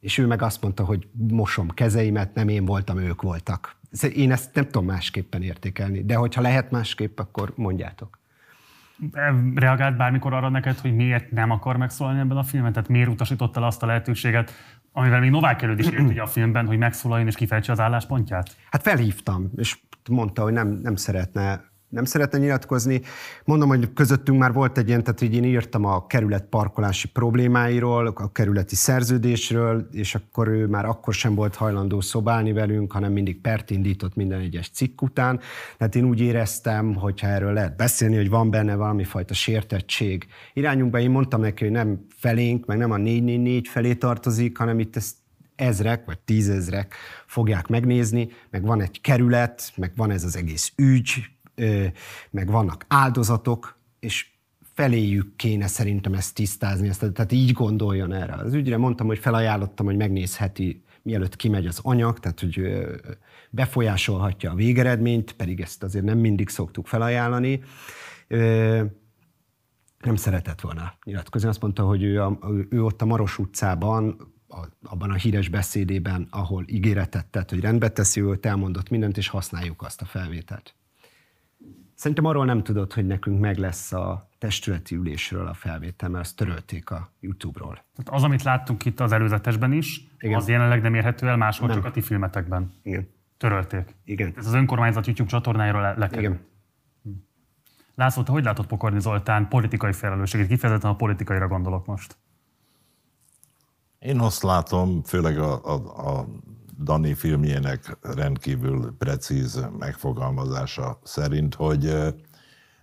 és 0.00 0.18
ő 0.18 0.26
meg 0.26 0.42
azt 0.42 0.62
mondta, 0.62 0.84
hogy 0.84 1.08
mosom 1.28 1.68
kezeimet, 1.68 2.34
nem 2.34 2.48
én 2.48 2.64
voltam, 2.64 2.98
ők 2.98 3.22
voltak. 3.22 3.76
Én 4.14 4.32
ezt 4.32 4.54
nem 4.54 4.64
tudom 4.64 4.84
másképpen 4.84 5.42
értékelni, 5.42 6.04
de 6.04 6.14
hogyha 6.14 6.40
lehet 6.40 6.70
másképp, 6.70 7.18
akkor 7.18 7.52
mondjátok. 7.56 8.18
Reagált 9.54 9.96
bármikor 9.96 10.32
arra 10.32 10.48
neked, 10.48 10.78
hogy 10.78 10.94
miért 10.94 11.30
nem 11.30 11.50
akar 11.50 11.76
megszólalni 11.76 12.20
ebben 12.20 12.36
a 12.36 12.42
filmben? 12.42 12.72
Tehát 12.72 12.88
miért 12.88 13.08
utasította 13.08 13.60
el 13.60 13.66
azt 13.66 13.82
a 13.82 13.86
lehetőséget, 13.86 14.52
Amivel 14.92 15.20
még 15.20 15.30
Novák 15.30 15.62
Erőd 15.62 15.78
is 15.78 15.86
ugye 15.86 16.22
a 16.22 16.26
filmben, 16.26 16.66
hogy 16.66 16.78
megszólaljon 16.78 17.28
és 17.28 17.34
kifejtse 17.34 17.72
az 17.72 17.80
álláspontját? 17.80 18.56
Hát 18.70 18.82
felhívtam, 18.82 19.50
és 19.56 19.78
mondta, 20.10 20.42
hogy 20.42 20.52
nem, 20.52 20.68
nem 20.68 20.96
szeretne 20.96 21.64
nem 21.88 22.04
szeretne 22.04 22.38
nyilatkozni. 22.38 23.00
Mondom, 23.44 23.68
hogy 23.68 23.92
közöttünk 23.92 24.38
már 24.38 24.52
volt 24.52 24.78
egy 24.78 24.88
ilyen, 24.88 25.02
tehát 25.02 25.18
hogy 25.18 25.34
én 25.34 25.44
írtam 25.44 25.84
a 25.84 26.06
kerület 26.06 26.44
parkolási 26.44 27.08
problémáiról, 27.08 28.06
a 28.06 28.32
kerületi 28.32 28.74
szerződésről, 28.74 29.88
és 29.92 30.14
akkor 30.14 30.48
ő 30.48 30.66
már 30.66 30.84
akkor 30.84 31.14
sem 31.14 31.34
volt 31.34 31.54
hajlandó 31.54 32.00
szobálni 32.00 32.52
velünk, 32.52 32.92
hanem 32.92 33.12
mindig 33.12 33.40
pert 33.40 33.70
indított 33.70 34.14
minden 34.14 34.40
egyes 34.40 34.68
cikk 34.68 35.02
után. 35.02 35.40
Tehát 35.78 35.94
én 35.94 36.04
úgy 36.04 36.20
éreztem, 36.20 36.94
hogyha 36.94 37.26
erről 37.26 37.52
lehet 37.52 37.76
beszélni, 37.76 38.16
hogy 38.16 38.30
van 38.30 38.50
benne 38.50 38.74
valami 38.74 39.04
fajta 39.04 39.34
sértettség 39.34 40.26
irányunkban. 40.52 41.00
Én 41.00 41.10
mondtam 41.10 41.40
neki, 41.40 41.64
hogy 41.64 41.72
nem 41.72 42.06
felénk, 42.16 42.66
meg 42.66 42.78
nem 42.78 42.90
a 42.90 42.96
444 42.96 43.68
felé 43.68 43.94
tartozik, 43.94 44.58
hanem 44.58 44.78
itt 44.78 44.96
ezt 44.96 45.14
ezrek 45.58 46.04
vagy 46.04 46.18
tízezrek 46.18 46.94
fogják 47.26 47.66
megnézni, 47.66 48.28
meg 48.50 48.62
van 48.62 48.80
egy 48.80 49.00
kerület, 49.00 49.72
meg 49.76 49.92
van 49.96 50.10
ez 50.10 50.24
az 50.24 50.36
egész 50.36 50.72
ügy, 50.76 51.30
meg 52.30 52.50
vannak 52.50 52.84
áldozatok, 52.88 53.78
és 54.00 54.26
feléjük 54.74 55.36
kéne 55.36 55.66
szerintem 55.66 56.14
ezt 56.14 56.34
tisztázni, 56.34 56.88
ezt, 56.88 57.12
tehát 57.12 57.32
így 57.32 57.52
gondoljon 57.52 58.12
erre. 58.12 58.32
Az 58.32 58.54
ügyre 58.54 58.76
mondtam, 58.76 59.06
hogy 59.06 59.18
felajánlottam, 59.18 59.86
hogy 59.86 59.96
megnézheti, 59.96 60.82
mielőtt 61.02 61.36
kimegy 61.36 61.66
az 61.66 61.80
anyag, 61.82 62.18
tehát 62.18 62.40
hogy 62.40 62.60
befolyásolhatja 63.50 64.50
a 64.50 64.54
végeredményt, 64.54 65.32
pedig 65.32 65.60
ezt 65.60 65.82
azért 65.82 66.04
nem 66.04 66.18
mindig 66.18 66.48
szoktuk 66.48 66.86
felajánlani. 66.86 67.62
Nem 69.98 70.16
szeretett 70.16 70.60
volna 70.60 70.94
nyilatkozni. 71.04 71.48
Azt 71.48 71.60
mondta, 71.60 71.84
hogy 71.84 72.02
ő, 72.02 72.22
a, 72.22 72.38
ő 72.70 72.84
ott 72.84 73.02
a 73.02 73.06
Maros 73.06 73.38
utcában, 73.38 74.32
abban 74.82 75.10
a 75.10 75.14
híres 75.14 75.48
beszédében, 75.48 76.26
ahol 76.30 76.64
ígéretet 76.66 77.26
tett, 77.26 77.50
hogy 77.50 77.60
rendbe 77.60 77.88
teszi, 77.88 78.20
ő 78.20 78.38
elmondott 78.40 78.88
mindent, 78.88 79.16
és 79.16 79.28
használjuk 79.28 79.82
azt 79.82 80.00
a 80.02 80.04
felvételt. 80.04 80.74
Szerintem 81.98 82.24
arról 82.24 82.44
nem 82.44 82.62
tudod, 82.62 82.92
hogy 82.92 83.06
nekünk 83.06 83.40
meg 83.40 83.56
lesz 83.56 83.92
a 83.92 84.28
testületi 84.38 84.94
ülésről 84.94 85.46
a 85.46 85.54
felvétel, 85.54 86.08
mert 86.08 86.24
azt 86.24 86.36
törölték 86.36 86.90
a 86.90 87.10
YouTube-ról. 87.20 87.72
Tehát 87.72 88.12
az, 88.12 88.22
amit 88.22 88.42
láttunk 88.42 88.84
itt 88.84 89.00
az 89.00 89.12
előzetesben 89.12 89.72
is, 89.72 90.06
Igen. 90.18 90.36
az 90.36 90.48
jelenleg 90.48 90.82
nem 90.82 90.94
érhető 90.94 91.28
el 91.28 91.36
máshol, 91.36 91.68
nem. 91.68 91.76
csak 91.76 91.86
a 91.86 91.90
ti 91.90 92.00
filmetekben. 92.00 92.72
Igen. 92.82 93.08
Törölték. 93.36 93.94
Igen. 94.04 94.32
Ez 94.36 94.46
az 94.46 94.54
önkormányzat 94.54 95.06
YouTube 95.06 95.28
csatornájáról 95.28 95.80
le- 95.80 95.94
lekerül. 95.96 96.24
Igen. 96.24 96.40
Hm. 97.02 97.10
László, 97.94 98.22
te 98.22 98.32
hogy 98.32 98.44
látod 98.44 98.66
Pokorni 98.66 99.00
Zoltán 99.00 99.48
politikai 99.48 99.92
felelősségét? 99.92 100.46
Kifejezetten 100.46 100.90
a 100.90 100.96
politikaira 100.96 101.48
gondolok 101.48 101.86
most. 101.86 102.16
Én 103.98 104.20
azt 104.20 104.42
látom, 104.42 105.02
főleg 105.02 105.38
a, 105.38 105.64
a, 105.64 105.74
a 106.08 106.26
Dani 106.82 107.14
filmjének 107.14 107.96
rendkívül 108.00 108.94
precíz 108.98 109.66
megfogalmazása 109.78 110.98
szerint, 111.02 111.54
hogy 111.54 112.14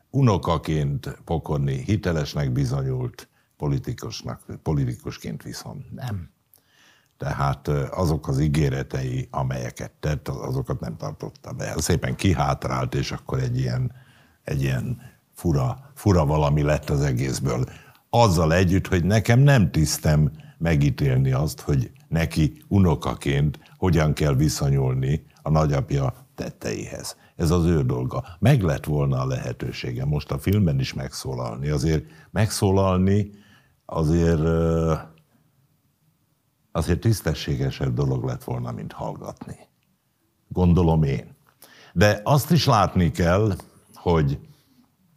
unokaként 0.10 1.18
pokorni 1.26 1.84
hitelesnek 1.84 2.52
bizonyult, 2.52 3.30
politikusnak, 3.58 4.42
politikusként 4.64 5.44
viszont 5.44 5.92
nem. 5.92 6.30
Tehát 7.18 7.68
azok 7.92 8.28
az 8.28 8.40
ígéretei, 8.40 9.28
amelyeket 9.32 9.92
tett, 10.00 10.28
azokat 10.28 10.80
nem 10.80 10.98
tartotta 10.98 11.54
be. 11.54 11.74
Szépen 11.78 12.16
kihátrált, 12.16 12.96
és 12.96 13.12
akkor 13.12 13.40
egy 13.40 13.58
ilyen, 13.58 13.92
egy 14.44 14.62
ilyen 14.62 15.02
fura, 15.34 15.92
fura 15.94 16.26
valami 16.26 16.62
lett 16.62 16.90
az 16.90 17.02
egészből. 17.02 17.66
Azzal 18.10 18.54
együtt, 18.54 18.88
hogy 18.88 19.04
nekem 19.04 19.40
nem 19.40 19.72
tisztem 19.72 20.32
megítélni 20.58 21.32
azt, 21.32 21.60
hogy 21.62 21.92
neki 22.08 22.64
unokaként 22.68 23.60
hogyan 23.78 24.14
kell 24.14 24.34
viszonyulni 24.34 25.26
a 25.42 25.50
nagyapja 25.50 26.14
tetteihez. 26.36 27.18
Ez 27.36 27.52
az 27.52 27.66
ő 27.66 27.84
dolga. 27.84 28.24
Meg 28.40 28.62
lett 28.62 28.86
volna 28.86 29.20
a 29.20 29.26
lehetősége 29.26 30.06
most 30.06 30.32
a 30.32 30.38
filmben 30.38 30.80
is 30.80 30.94
megszólalni. 30.94 31.70
Azért 31.70 32.06
megszólalni 32.32 33.32
azért, 33.86 34.42
azért 36.72 37.00
tisztességesebb 37.00 37.94
dolog 37.94 38.24
lett 38.24 38.44
volna, 38.44 38.72
mint 38.72 38.92
hallgatni. 38.92 39.58
Gondolom 40.48 41.04
én. 41.04 41.36
De 41.94 42.22
azt 42.24 42.52
is 42.52 42.66
látni 42.66 43.12
kell, 43.12 43.56
hogy, 43.94 44.40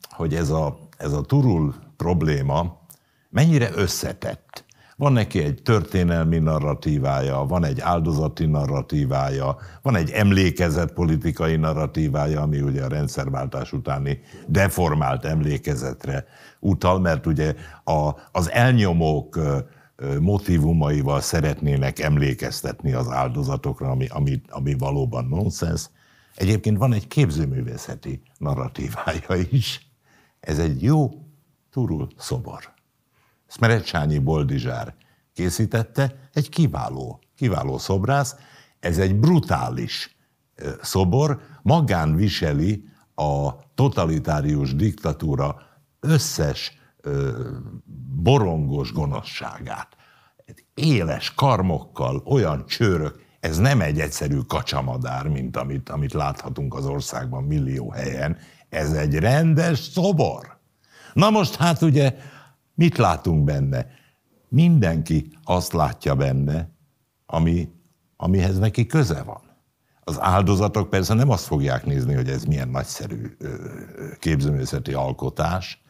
hogy 0.09 0.35
ez, 0.35 0.51
a, 0.51 0.79
ez 0.97 1.13
a 1.13 1.23
turul 1.23 1.75
probléma 1.97 2.87
mennyire 3.31 3.71
összetett. 3.75 4.65
Van 4.99 5.13
neki 5.13 5.43
egy 5.43 5.63
történelmi 5.63 6.39
narratívája, 6.39 7.37
van 7.37 7.65
egy 7.65 7.81
áldozati 7.81 8.47
narratívája, 8.47 9.57
van 9.83 9.97
egy 9.97 10.11
emlékezett 10.11 10.93
politikai 10.93 11.57
narratívája, 11.57 12.41
ami 12.41 12.61
ugye 12.61 12.85
a 12.85 12.89
rendszerváltás 12.89 13.73
utáni 13.73 14.21
deformált 14.47 15.25
emlékezetre 15.25 16.27
utal, 16.61 17.01
mert 17.01 17.27
ugye 17.27 17.55
a, 17.85 18.11
az 18.33 18.51
elnyomók 18.51 19.39
motivumaival 20.21 21.21
szeretnének 21.21 21.99
emlékeztetni 21.99 22.93
az 22.93 23.09
áldozatokra, 23.09 23.91
ami, 23.91 24.07
ami, 24.07 24.41
ami 24.49 24.75
valóban 24.75 25.25
nonsens. 25.25 25.89
Egyébként 26.35 26.79
van 26.79 26.93
egy 26.93 27.09
képzőművészeti 27.09 28.23
narratívája 28.39 29.47
is. 29.51 29.91
Ez 30.41 30.59
egy 30.59 30.83
jó 30.83 31.11
turul 31.71 32.09
szobor. 32.17 32.77
Szmerecsányi 33.49 34.19
Boldizsár 34.19 34.95
készítette, 35.33 36.29
egy 36.33 36.49
kiváló, 36.49 37.21
kiváló 37.37 37.79
szobrász, 37.79 38.37
ez 38.81 38.99
egy 38.99 39.15
brutális 39.15 40.17
szobor, 40.83 41.41
magán 41.63 42.17
viseli 42.17 42.85
a 43.15 43.51
totalitárius 43.75 44.75
diktatúra 44.75 45.63
összes 46.01 46.73
borongos 48.23 48.93
gonoszságát. 48.93 49.89
Éles 50.75 51.35
karmokkal, 51.35 52.23
olyan 52.27 52.67
csőrök, 52.67 53.27
ez 53.41 53.57
nem 53.57 53.81
egy 53.81 54.01
egyszerű 54.01 54.39
kacsamadár, 54.39 55.29
mint 55.29 55.57
amit, 55.57 55.89
amit 55.89 56.13
láthatunk 56.13 56.75
az 56.75 56.87
országban 56.87 57.45
millió 57.45 57.91
helyen, 57.91 58.37
ez 58.69 58.93
egy 58.93 59.15
rendes 59.15 59.79
szobor. 59.79 60.59
Na 61.13 61.31
most 61.31 61.55
hát 61.55 61.83
ugye 61.83 62.17
Mit 62.79 62.97
látunk 62.97 63.45
benne? 63.45 63.87
Mindenki 64.49 65.31
azt 65.45 65.73
látja 65.73 66.15
benne, 66.15 66.71
ami, 67.27 67.69
amihez 68.17 68.59
neki 68.59 68.87
köze 68.87 69.23
van. 69.23 69.41
Az 70.05 70.21
áldozatok 70.21 70.91
persze 70.91 71.15
nem 71.15 71.31
azt 71.31 71.45
fogják 71.45 71.85
nézni, 71.87 72.15
hogy 72.15 72.29
ez 72.29 72.45
milyen 72.45 72.69
nagyszerű 72.69 73.37
képzőművészeti 74.19 74.93
alkotás, 74.93 75.83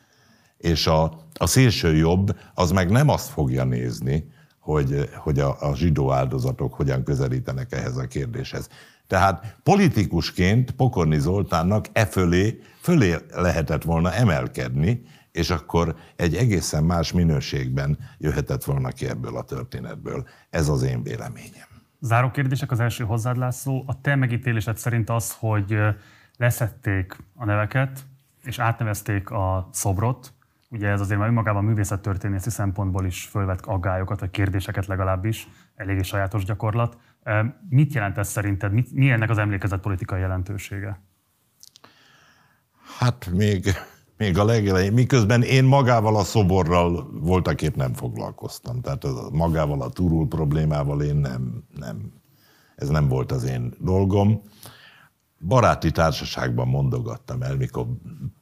és 0.56 0.86
a, 0.86 1.26
a 1.34 1.46
szélső 1.46 1.96
jobb 1.96 2.36
az 2.54 2.70
meg 2.70 2.90
nem 2.90 3.08
azt 3.08 3.28
fogja 3.28 3.64
nézni, 3.64 4.32
hogy, 4.58 5.10
hogy 5.16 5.38
a, 5.38 5.56
a 5.60 5.76
zsidó 5.76 6.12
áldozatok 6.12 6.74
hogyan 6.74 7.02
közelítenek 7.02 7.72
ehhez 7.72 7.96
a 7.96 8.06
kérdéshez. 8.06 8.68
Tehát 9.06 9.56
politikusként 9.62 10.70
Pokorni 10.70 11.18
Zoltánnak 11.18 11.86
e 11.92 12.06
fölé, 12.06 12.60
fölé 12.80 13.14
lehetett 13.34 13.82
volna 13.82 14.12
emelkedni, 14.12 15.02
és 15.32 15.50
akkor 15.50 15.96
egy 16.16 16.34
egészen 16.34 16.84
más 16.84 17.12
minőségben 17.12 17.98
jöhetett 18.18 18.64
volna 18.64 18.88
ki 18.88 19.08
ebből 19.08 19.36
a 19.36 19.42
történetből. 19.42 20.28
Ez 20.50 20.68
az 20.68 20.82
én 20.82 21.02
véleményem. 21.02 21.66
Záró 22.00 22.30
kérdések 22.30 22.70
az 22.70 22.80
első 22.80 23.04
hozzád, 23.04 23.36
László. 23.36 23.84
A 23.86 24.00
te 24.00 24.14
megítélésed 24.14 24.76
szerint 24.76 25.10
az, 25.10 25.36
hogy 25.38 25.78
leszették 26.36 27.16
a 27.34 27.44
neveket, 27.44 28.04
és 28.42 28.58
átnevezték 28.58 29.30
a 29.30 29.68
szobrot, 29.72 30.32
ugye 30.70 30.88
ez 30.88 31.00
azért 31.00 31.18
már 31.18 31.28
önmagában 31.28 31.64
művészettörténészi 31.64 32.50
szempontból 32.50 33.06
is 33.06 33.24
fölvet 33.24 33.66
aggályokat, 33.66 34.20
vagy 34.20 34.30
kérdéseket 34.30 34.86
legalábbis, 34.86 35.48
eléggé 35.74 36.02
sajátos 36.02 36.44
gyakorlat. 36.44 36.98
Mit 37.68 37.94
jelent 37.94 38.18
ez 38.18 38.28
szerinted? 38.28 38.72
Mit, 38.72 38.92
mi 38.92 39.10
ennek 39.10 39.30
az 39.30 39.38
emlékezet 39.38 39.80
politikai 39.80 40.20
jelentősége? 40.20 41.00
Hát 42.98 43.30
még 43.32 43.74
még 44.18 44.38
a 44.38 44.44
legelején, 44.44 44.92
miközben 44.92 45.42
én 45.42 45.64
magával 45.64 46.16
a 46.16 46.24
szoborral 46.24 47.10
voltaképp 47.12 47.74
nem 47.74 47.94
foglalkoztam. 47.94 48.80
Tehát 48.80 49.04
magával 49.32 49.82
a 49.82 49.90
turul 49.90 50.28
problémával 50.28 51.02
én 51.02 51.16
nem, 51.16 51.64
nem, 51.76 52.12
ez 52.76 52.88
nem 52.88 53.08
volt 53.08 53.32
az 53.32 53.44
én 53.44 53.74
dolgom. 53.78 54.42
Baráti 55.46 55.90
társaságban 55.90 56.68
mondogattam 56.68 57.42
el, 57.42 57.56
mikor 57.56 57.86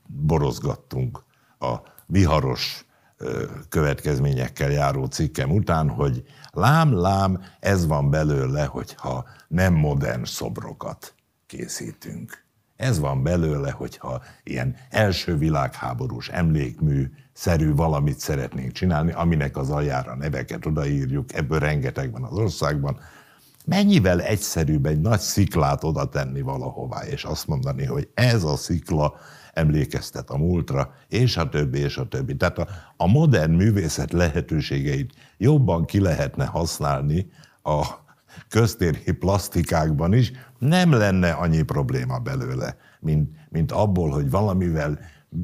borozgattunk 0.06 1.24
a 1.58 1.74
viharos 2.06 2.86
következményekkel 3.68 4.70
járó 4.70 5.04
cikkem 5.04 5.50
után, 5.50 5.88
hogy 5.88 6.24
lám, 6.52 6.92
lám, 6.92 7.40
ez 7.60 7.86
van 7.86 8.10
belőle, 8.10 8.64
hogyha 8.64 9.24
nem 9.48 9.74
modern 9.74 10.24
szobrokat 10.24 11.14
készítünk. 11.46 12.45
Ez 12.76 12.98
van 12.98 13.22
belőle, 13.22 13.70
hogyha 13.70 14.22
ilyen 14.44 14.76
első 14.90 15.36
világháborús 15.36 16.28
emlékmű 16.28 17.10
szerű 17.32 17.74
valamit 17.74 18.18
szeretnénk 18.18 18.72
csinálni, 18.72 19.12
aminek 19.12 19.56
az 19.56 19.70
aljára 19.70 20.14
neveket 20.14 20.66
odaírjuk, 20.66 21.34
ebből 21.34 21.58
rengeteg 21.58 22.12
van 22.12 22.22
az 22.22 22.36
országban, 22.36 22.98
mennyivel 23.64 24.20
egyszerűbb 24.20 24.86
egy 24.86 25.00
nagy 25.00 25.20
sziklát 25.20 25.84
oda 25.84 26.08
tenni 26.08 26.40
valahová, 26.40 27.06
és 27.06 27.24
azt 27.24 27.46
mondani, 27.46 27.84
hogy 27.84 28.08
ez 28.14 28.44
a 28.44 28.56
szikla 28.56 29.14
emlékeztet 29.52 30.30
a 30.30 30.36
múltra, 30.36 30.94
és 31.08 31.36
a 31.36 31.48
többi, 31.48 31.78
és 31.78 31.96
a 31.96 32.08
többi. 32.08 32.36
Tehát 32.36 32.58
a, 32.58 32.68
a 32.96 33.06
modern 33.06 33.52
művészet 33.52 34.12
lehetőségeit 34.12 35.12
jobban 35.38 35.84
ki 35.84 36.00
lehetne 36.00 36.44
használni 36.44 37.30
a 37.62 38.05
köztéri 38.48 39.12
plastikákban 39.12 40.12
is, 40.12 40.32
nem 40.58 40.92
lenne 40.92 41.30
annyi 41.30 41.62
probléma 41.62 42.18
belőle, 42.18 42.76
mint, 43.00 43.30
mint 43.48 43.72
abból, 43.72 44.10
hogy 44.10 44.30
valamivel, 44.30 44.98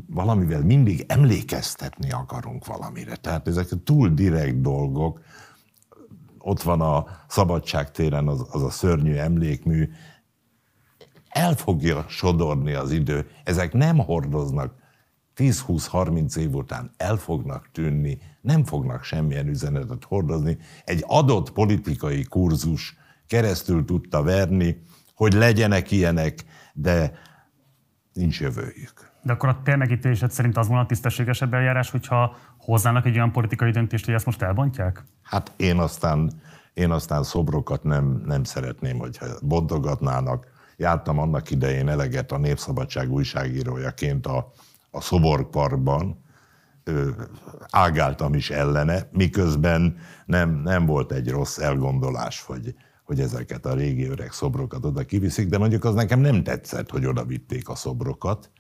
valamivel 0.06 0.62
mindig 0.62 1.04
emlékeztetni 1.08 2.10
akarunk 2.10 2.66
valamire. 2.66 3.16
Tehát 3.16 3.48
ezek 3.48 3.68
túl 3.84 4.08
direkt 4.08 4.60
dolgok, 4.60 5.20
ott 6.38 6.62
van 6.62 6.80
a 6.80 7.06
Szabadság 7.28 7.90
téren 7.90 8.28
az, 8.28 8.46
az 8.50 8.62
a 8.62 8.70
szörnyű 8.70 9.14
emlékmű, 9.14 9.88
el 11.28 11.54
fogja 11.54 12.04
sodorni 12.08 12.72
az 12.72 12.90
idő. 12.92 13.26
Ezek 13.44 13.72
nem 13.72 13.98
hordoznak 13.98 14.74
10-20-30 15.42 16.37
év 16.37 16.55
után 16.55 16.90
el 16.96 17.16
fognak 17.16 17.68
tűnni, 17.72 18.18
nem 18.40 18.64
fognak 18.64 19.05
semmilyen 19.05 19.48
üzenetet 19.48 20.05
hordozni. 20.05 20.59
Egy 20.85 21.05
adott 21.07 21.52
politikai 21.52 22.24
kurzus 22.24 22.96
keresztül 23.26 23.85
tudta 23.85 24.22
verni, 24.22 24.83
hogy 25.14 25.33
legyenek 25.33 25.90
ilyenek, 25.90 26.44
de 26.72 27.12
nincs 28.12 28.40
jövőjük. 28.40 29.11
De 29.22 29.33
akkor 29.33 29.48
a 29.48 29.61
te 29.64 29.76
megítélésed 29.76 30.31
szerint 30.31 30.57
az 30.57 30.66
volna 30.66 30.83
a 30.83 30.87
tisztességesebb 30.87 31.55
eljárás, 31.55 31.90
hogyha 31.90 32.37
hozzának 32.59 33.07
egy 33.07 33.16
olyan 33.16 33.33
politikai 33.33 33.70
döntést, 33.70 34.05
hogy 34.05 34.14
ezt 34.14 34.26
most 34.26 34.42
elbontják? 34.42 35.02
Hát 35.22 35.52
én 35.57 35.78
aztán, 35.78 36.33
én 36.74 36.90
aztán 36.90 37.22
szobrokat 37.22 37.83
nem, 37.83 38.22
nem 38.26 38.44
szeretném, 38.44 38.98
hogyha 38.98 39.26
bontogatnának. 39.42 40.46
Jártam 40.76 41.18
annak 41.18 41.50
idején 41.50 41.88
eleget 41.88 42.33
a 42.33 42.38
Népszabadság 42.38 43.11
újságírójaként 43.11 44.26
a, 44.26 44.52
a 44.94 45.00
szoborparkban, 45.00 46.22
ágáltam 47.70 48.35
is 48.35 48.50
ellene, 48.50 49.09
miközben 49.12 49.96
nem, 50.26 50.50
nem 50.50 50.87
volt 50.87 51.12
egy 51.12 51.31
rossz 51.31 51.59
elgondolás, 51.59 52.42
hogy, 52.42 52.74
hogy 53.05 53.20
ezeket 53.20 53.66
a 53.66 53.74
régi 53.74 54.07
öreg 54.07 54.33
szobrokat 54.33 54.85
oda 54.85 55.05
kiviszik, 55.05 55.48
de 55.48 55.59
mondjuk 55.59 55.85
az 55.85 55.94
nekem 55.94 56.20
nem 56.20 56.42
tetszett, 56.42 56.90
hogy 56.90 57.07
oda 57.07 57.24
vitték 57.24 57.68
a 57.68 57.74
szobrokat. 57.74 58.50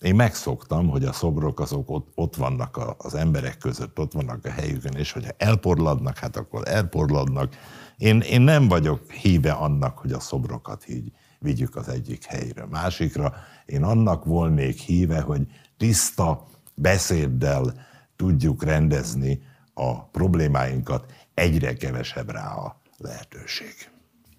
Én 0.00 0.14
megszoktam, 0.14 0.88
hogy 0.88 1.04
a 1.04 1.12
szobrok 1.12 1.60
azok 1.60 1.90
ott, 1.90 2.12
ott 2.14 2.36
vannak 2.36 2.94
az 2.98 3.14
emberek 3.14 3.58
között, 3.58 3.98
ott 3.98 4.12
vannak 4.12 4.44
a 4.44 4.50
helyükön, 4.50 4.92
és 4.92 5.12
hogyha 5.12 5.32
elporladnak, 5.36 6.18
hát 6.18 6.36
akkor 6.36 6.68
elporladnak. 6.68 7.56
Én, 7.96 8.20
én 8.20 8.40
nem 8.40 8.68
vagyok 8.68 9.10
híve 9.10 9.52
annak, 9.52 9.98
hogy 9.98 10.12
a 10.12 10.20
szobrokat 10.20 10.88
így 10.88 11.12
vigyük 11.40 11.76
az 11.76 11.88
egyik 11.88 12.24
helyre, 12.24 12.66
másikra. 12.66 13.34
Én 13.66 13.82
annak 13.82 14.24
volnék 14.24 14.78
híve, 14.78 15.20
hogy 15.20 15.46
tiszta 15.76 16.46
beszéddel 16.74 17.86
tudjuk 18.16 18.64
rendezni 18.64 19.42
a 19.74 20.04
problémáinkat, 20.04 21.12
egyre 21.34 21.74
kevesebb 21.74 22.30
rá 22.30 22.54
a 22.54 22.80
lehetőség. 22.96 23.74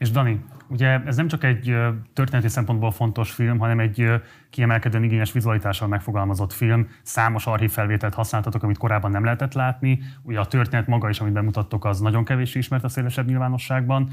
És 0.02 0.12
Dani, 0.12 0.46
ugye 0.68 1.02
ez 1.06 1.16
nem 1.16 1.28
csak 1.28 1.44
egy 1.44 1.78
történeti 2.14 2.48
szempontból 2.48 2.92
fontos 2.92 3.32
film, 3.32 3.60
hanem 3.60 3.80
egy 3.80 4.22
kiemelkedően 4.50 5.04
igényes 5.04 5.32
vizualitással 5.32 5.88
megfogalmazott 5.88 6.54
film. 6.54 6.88
Számos 7.02 7.46
archívfelvételt 7.46 8.14
használtatok, 8.14 8.64
amit 8.64 8.78
korábban 8.78 9.12
nem 9.12 9.24
lehetett 9.24 9.54
látni. 9.54 10.00
Ugye 10.24 10.40
a 10.40 10.46
történet 10.46 10.88
maga 10.88 11.10
is, 11.10 11.20
amit 11.20 11.34
bemutattok, 11.34 11.86
az 11.86 12.00
nagyon 12.00 12.26
kevés 12.26 12.56
ismert 12.56 12.84
a 12.84 12.90
szélesebb 12.90 13.28
nyilvánosságban. 13.28 14.10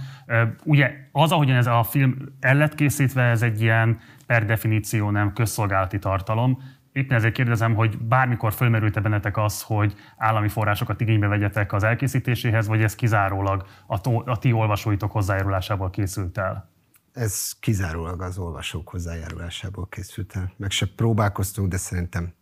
Ugye 0.65 0.91
az, 1.13 1.33
ahogyan 1.33 1.57
ez 1.57 1.67
a 1.67 1.83
film 1.83 2.17
el 2.41 2.55
lett 2.55 2.75
készítve, 2.75 3.23
ez 3.23 3.43
egy 3.43 3.61
ilyen 3.61 3.99
per 4.27 4.45
definíció 4.45 5.11
nem 5.11 5.33
közszolgálati 5.33 5.99
tartalom. 5.99 6.63
Éppen 6.99 7.17
ezért 7.17 7.35
kérdezem, 7.35 7.75
hogy 7.75 7.99
bármikor 7.99 8.53
fölmerült-e 8.53 9.01
bennetek 9.01 9.37
az, 9.37 9.63
hogy 9.63 9.95
állami 10.17 10.49
forrásokat 10.49 11.01
igénybe 11.01 11.27
vegyetek 11.27 11.73
az 11.73 11.83
elkészítéséhez, 11.83 12.67
vagy 12.67 12.83
ez 12.83 12.95
kizárólag 12.95 13.67
a, 13.87 14.01
to- 14.01 14.29
a 14.29 14.37
ti 14.37 14.53
olvasóitok 14.53 15.13
hozzájárulásából 15.13 15.91
készült 15.91 16.39
el? 16.39 16.71
Ez 17.13 17.53
kizárólag 17.61 18.21
az 18.21 18.39
olvasók 18.39 18.89
hozzájárulásából 18.89 19.87
készült 19.89 20.37
el. 20.37 20.53
Meg 20.57 20.71
se 20.71 20.87
próbálkoztunk, 20.97 21.69
de 21.69 21.77
szerintem 21.77 22.33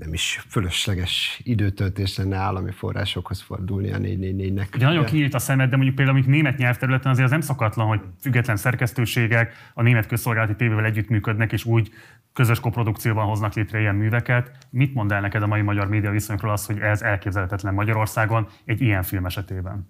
nem 0.00 0.12
is 0.12 0.44
fölösleges 0.48 1.40
időtöltés 1.44 2.16
lenne 2.16 2.36
állami 2.36 2.70
forrásokhoz 2.70 3.40
fordulni 3.40 3.92
a 3.92 3.98
444-nek. 3.98 4.74
Ugye 4.74 4.86
nagyon 4.86 5.04
kinyílt 5.04 5.34
a 5.34 5.38
szemed, 5.38 5.70
de 5.70 5.76
mondjuk 5.76 5.96
például 5.96 6.16
amik 6.16 6.28
német 6.30 6.58
nyelvterületen 6.58 7.10
azért 7.10 7.24
az 7.24 7.30
nem 7.30 7.40
szokatlan, 7.40 7.86
hogy 7.86 8.00
független 8.20 8.56
szerkesztőségek 8.56 9.70
a 9.74 9.82
német 9.82 10.06
közszolgálati 10.06 10.56
tévével 10.56 10.84
együttműködnek, 10.84 11.52
és 11.52 11.64
úgy 11.64 11.90
közös 12.32 12.60
koprodukcióban 12.60 13.26
hoznak 13.26 13.54
létre 13.54 13.80
ilyen 13.80 13.94
műveket. 13.94 14.66
Mit 14.70 14.94
mond 14.94 15.12
el 15.12 15.20
neked 15.20 15.42
a 15.42 15.46
mai 15.46 15.62
magyar 15.62 15.88
média 15.88 16.10
viszonyokról 16.10 16.52
az, 16.52 16.66
hogy 16.66 16.78
ez 16.78 17.02
elképzelhetetlen 17.02 17.74
Magyarországon 17.74 18.48
egy 18.64 18.80
ilyen 18.80 19.02
film 19.02 19.26
esetében? 19.26 19.88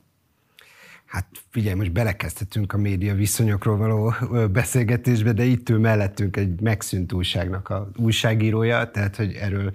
Hát 1.11 1.27
figyelj, 1.49 1.75
most 1.75 1.92
belekezdhetünk 1.92 2.73
a 2.73 2.79
média 2.79 3.14
viszonyokról 3.14 3.77
való 3.77 4.14
beszélgetésbe, 4.53 5.33
de 5.33 5.44
itt 5.44 5.68
ül 5.68 5.79
mellettünk 5.79 6.37
egy 6.37 6.61
megszűnt 6.61 7.12
újságnak 7.12 7.68
a 7.68 7.90
újságírója, 7.96 8.90
tehát 8.90 9.16
hogy 9.16 9.35
erről 9.35 9.73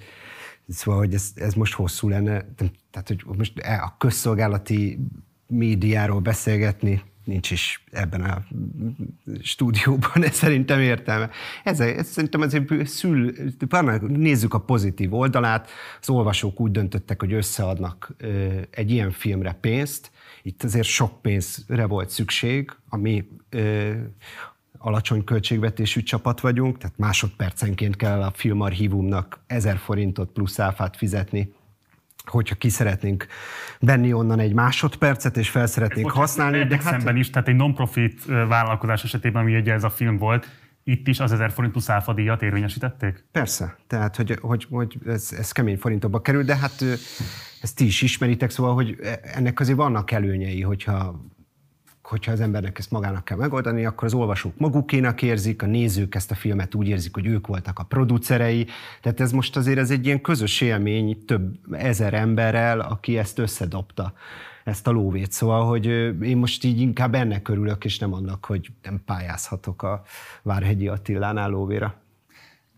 Szóval, 0.68 1.00
hogy 1.00 1.14
ez, 1.14 1.32
ez 1.36 1.54
most 1.54 1.74
hosszú 1.74 2.10
lenne, 2.10 2.46
tehát 2.92 3.08
hogy 3.08 3.24
most 3.38 3.60
e, 3.60 3.82
a 3.84 3.96
közszolgálati 3.98 5.00
médiáról 5.48 6.20
beszélgetni, 6.20 7.02
nincs 7.24 7.52
is 7.52 7.84
ebben 7.92 8.22
a 8.22 8.44
stúdióban, 9.42 10.24
ez 10.24 10.36
szerintem 10.36 10.80
értelme. 10.80 11.30
Ez, 11.64 11.80
ez 11.80 12.08
szerintem 12.08 12.42
azért 12.42 12.88
szül, 12.88 13.34
nézzük 14.00 14.54
a 14.54 14.60
pozitív 14.60 15.14
oldalát, 15.14 15.70
az 16.02 16.10
olvasók 16.10 16.60
úgy 16.60 16.72
döntöttek, 16.72 17.20
hogy 17.20 17.34
összeadnak 17.34 18.16
egy 18.70 18.92
ilyen 18.92 19.12
filmre 19.12 19.58
pénzt, 19.62 20.12
itt 20.46 20.64
azért 20.64 20.88
sok 20.88 21.22
pénzre 21.22 21.86
volt 21.86 22.10
szükség, 22.10 22.72
ami 22.90 23.28
alacsony 24.78 25.24
költségvetésű 25.24 26.02
csapat 26.02 26.40
vagyunk, 26.40 26.78
tehát 26.78 26.98
másodpercenként 26.98 27.96
kell 27.96 28.22
a 28.22 28.32
filmarchívumnak 28.32 29.40
ezer 29.48 29.78
forintot 29.78 30.32
plusz 30.32 30.60
áfát 30.60 30.98
fizetni, 30.98 31.54
hogyha 32.26 32.56
ki 32.56 32.70
szeretnénk 32.70 33.28
venni 33.80 34.14
onnan 34.14 34.40
egy 34.40 34.54
másodpercet, 34.54 35.38
és 35.38 35.50
fel 35.50 35.68
szeretnénk 35.68 36.08
Bocsánat, 36.08 36.28
használni. 36.28 36.64
De 36.64 36.76
hát... 36.76 36.84
szemben 36.84 37.18
is, 37.18 37.30
tehát 37.30 37.48
egy 37.48 37.56
non-profit 37.56 38.26
vállalkozás 38.26 39.04
esetében, 39.04 39.42
ami 39.42 39.56
ugye 39.58 39.74
ez 39.74 39.84
a 39.84 39.90
film 39.90 40.18
volt, 40.18 40.48
itt 40.84 41.08
is 41.08 41.20
az 41.20 41.32
1000 41.32 41.52
forint 41.52 41.72
plusz 41.72 41.90
áfadíjat 41.90 42.42
érvényesítették? 42.42 43.26
Persze, 43.32 43.76
tehát 43.88 44.16
hogy, 44.16 44.38
hogy, 44.42 44.68
hogy 44.70 44.98
ez, 45.06 45.32
ez 45.38 45.52
kemény 45.52 45.78
forintokba 45.78 46.22
kerül, 46.22 46.44
de 46.44 46.56
hát 46.56 46.84
ezt 47.66 47.76
ti 47.76 47.86
is 47.86 48.02
ismeritek, 48.02 48.50
szóval, 48.50 48.74
hogy 48.74 48.98
ennek 49.22 49.60
azért 49.60 49.78
vannak 49.78 50.12
előnyei, 50.12 50.62
hogyha 50.62 51.24
hogyha 52.02 52.32
az 52.32 52.40
embernek 52.40 52.78
ezt 52.80 52.92
magának 52.92 53.26
kell 53.26 53.38
megoldani, 53.38 53.86
akkor 53.86 54.04
az 54.04 54.14
olvasók 54.14 54.58
magukénak 54.58 55.22
érzik, 55.22 55.62
a 55.62 55.66
nézők 55.66 56.16
ezt 56.16 56.32
a 56.32 56.36
filmet 56.36 56.76
úgy 56.76 56.88
érzik, 56.88 57.14
hogy 57.14 57.26
ők 57.26 57.48
voltak 57.48 57.80
a 57.80 57.84
producerei. 57.84 58.68
Tehát 59.02 59.20
ez 59.20 59.32
most 59.32 59.56
azért 59.56 59.78
ez 59.78 59.92
egy 59.92 60.06
ilyen 60.06 60.22
közös 60.22 60.62
élmény 60.62 61.26
több 61.26 61.58
ezer 61.72 62.14
emberrel, 62.14 62.80
aki 62.80 63.18
ezt 63.18 63.40
összedobta 63.40 64.14
ezt 64.64 64.88
a 64.88 64.92
lóvét. 64.92 65.32
Szóval, 65.32 65.66
hogy 65.66 65.86
én 66.22 66.38
most 66.38 66.64
így 66.64 66.80
inkább 66.80 67.16
ennek 67.16 67.48
örülök, 67.48 67.86
és 67.86 68.00
nem 68.00 68.14
annak, 68.14 68.46
hogy 68.46 68.70
nem 68.84 69.02
pályázhatok 69.06 69.84
a 69.84 70.04
Várhegyi 70.42 70.88
Attilánál 70.88 71.50
lóvéra. 71.50 72.05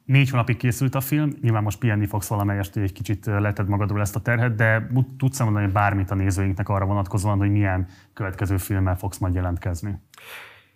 Négy 0.08 0.30
hónapig 0.30 0.58
készült 0.58 0.96
a 0.96 1.02
film, 1.02 1.30
nyilván 1.42 1.64
most 1.64 1.80
pihenni 1.80 2.06
fogsz 2.06 2.28
valamelyest, 2.28 2.74
hogy 2.74 2.84
egy 2.84 2.92
kicsit 2.92 3.26
leted 3.26 3.68
magadról 3.68 4.02
ezt 4.02 4.16
a 4.16 4.20
terhet, 4.20 4.56
de 4.56 4.88
tudsz 5.18 5.40
mondani 5.40 5.72
bármit 5.72 6.12
a 6.12 6.16
nézőinknek 6.16 6.70
arra 6.70 6.86
vonatkozóan, 6.86 7.38
hogy 7.38 7.52
milyen 7.52 7.88
következő 8.14 8.58
filmmel 8.58 8.98
fogsz 8.98 9.18
majd 9.18 9.34
jelentkezni? 9.34 10.00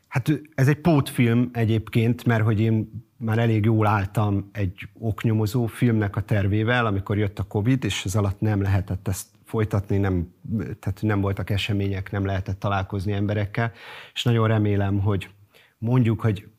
Hát 0.07 0.41
ez 0.55 0.67
egy 0.67 0.77
pótfilm 0.81 1.49
egyébként, 1.53 2.25
mert 2.25 2.43
hogy 2.43 2.59
én 2.59 3.05
már 3.17 3.37
elég 3.37 3.65
jól 3.65 3.87
álltam 3.87 4.49
egy 4.51 4.87
oknyomozó 4.93 5.65
filmnek 5.65 6.15
a 6.15 6.21
tervével, 6.21 6.85
amikor 6.85 7.17
jött 7.17 7.39
a 7.39 7.43
Covid, 7.43 7.83
és 7.83 8.05
ez 8.05 8.15
alatt 8.15 8.39
nem 8.39 8.61
lehetett 8.61 9.07
ezt 9.07 9.27
folytatni, 9.45 9.97
nem, 9.97 10.33
tehát 10.79 10.99
nem 11.01 11.21
voltak 11.21 11.49
események, 11.49 12.11
nem 12.11 12.25
lehetett 12.25 12.59
találkozni 12.59 13.11
emberekkel, 13.11 13.71
és 14.13 14.23
nagyon 14.23 14.47
remélem, 14.47 14.99
hogy 14.99 15.29
mondjuk, 15.77 16.21
hogy 16.21 16.50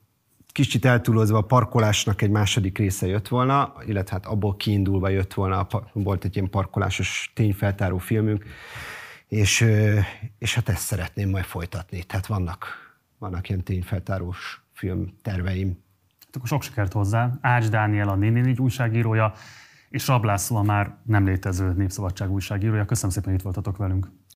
kicsit 0.53 0.85
eltúlozva 0.85 1.39
a 1.39 1.43
parkolásnak 1.43 2.23
egy 2.23 2.31
második 2.31 2.79
része 2.79 3.07
jött 3.07 3.29
volna, 3.29 3.75
illetve 3.87 4.17
hát 4.17 4.27
abból 4.27 4.57
kiindulva 4.57 5.09
jött 5.09 5.35
volna, 5.35 5.67
volt 5.93 6.25
egy 6.25 6.37
ilyen 6.37 6.51
parkolásos 6.51 7.33
tényfeltáró 7.35 7.99
filmünk, 7.99 8.45
és, 9.29 9.67
és 10.39 10.55
hát 10.55 10.69
ezt 10.69 10.83
szeretném 10.83 11.31
majd 11.31 11.45
folytatni. 11.45 12.03
Tehát 12.03 12.27
vannak, 12.27 12.67
vannak 13.19 13.49
ilyen 13.49 13.63
tényfeltárós 13.63 14.63
film 14.73 15.17
terveim. 15.23 15.79
akkor 16.33 16.49
sok 16.49 16.63
sikert 16.63 16.93
hozzá. 16.93 17.31
Ács 17.41 17.69
Dániel 17.69 18.09
a 18.09 18.15
444 18.15 18.61
újságírója, 18.61 19.33
és 19.89 20.07
Rablászó 20.07 20.57
a 20.57 20.63
már 20.63 20.97
nem 21.03 21.25
létező 21.25 21.73
Népszabadság 21.73 22.31
újságírója. 22.31 22.85
Köszönöm 22.85 23.11
szépen, 23.11 23.29
hogy 23.29 23.39
itt 23.39 23.45
voltatok 23.45 23.77
velünk. 23.77 24.11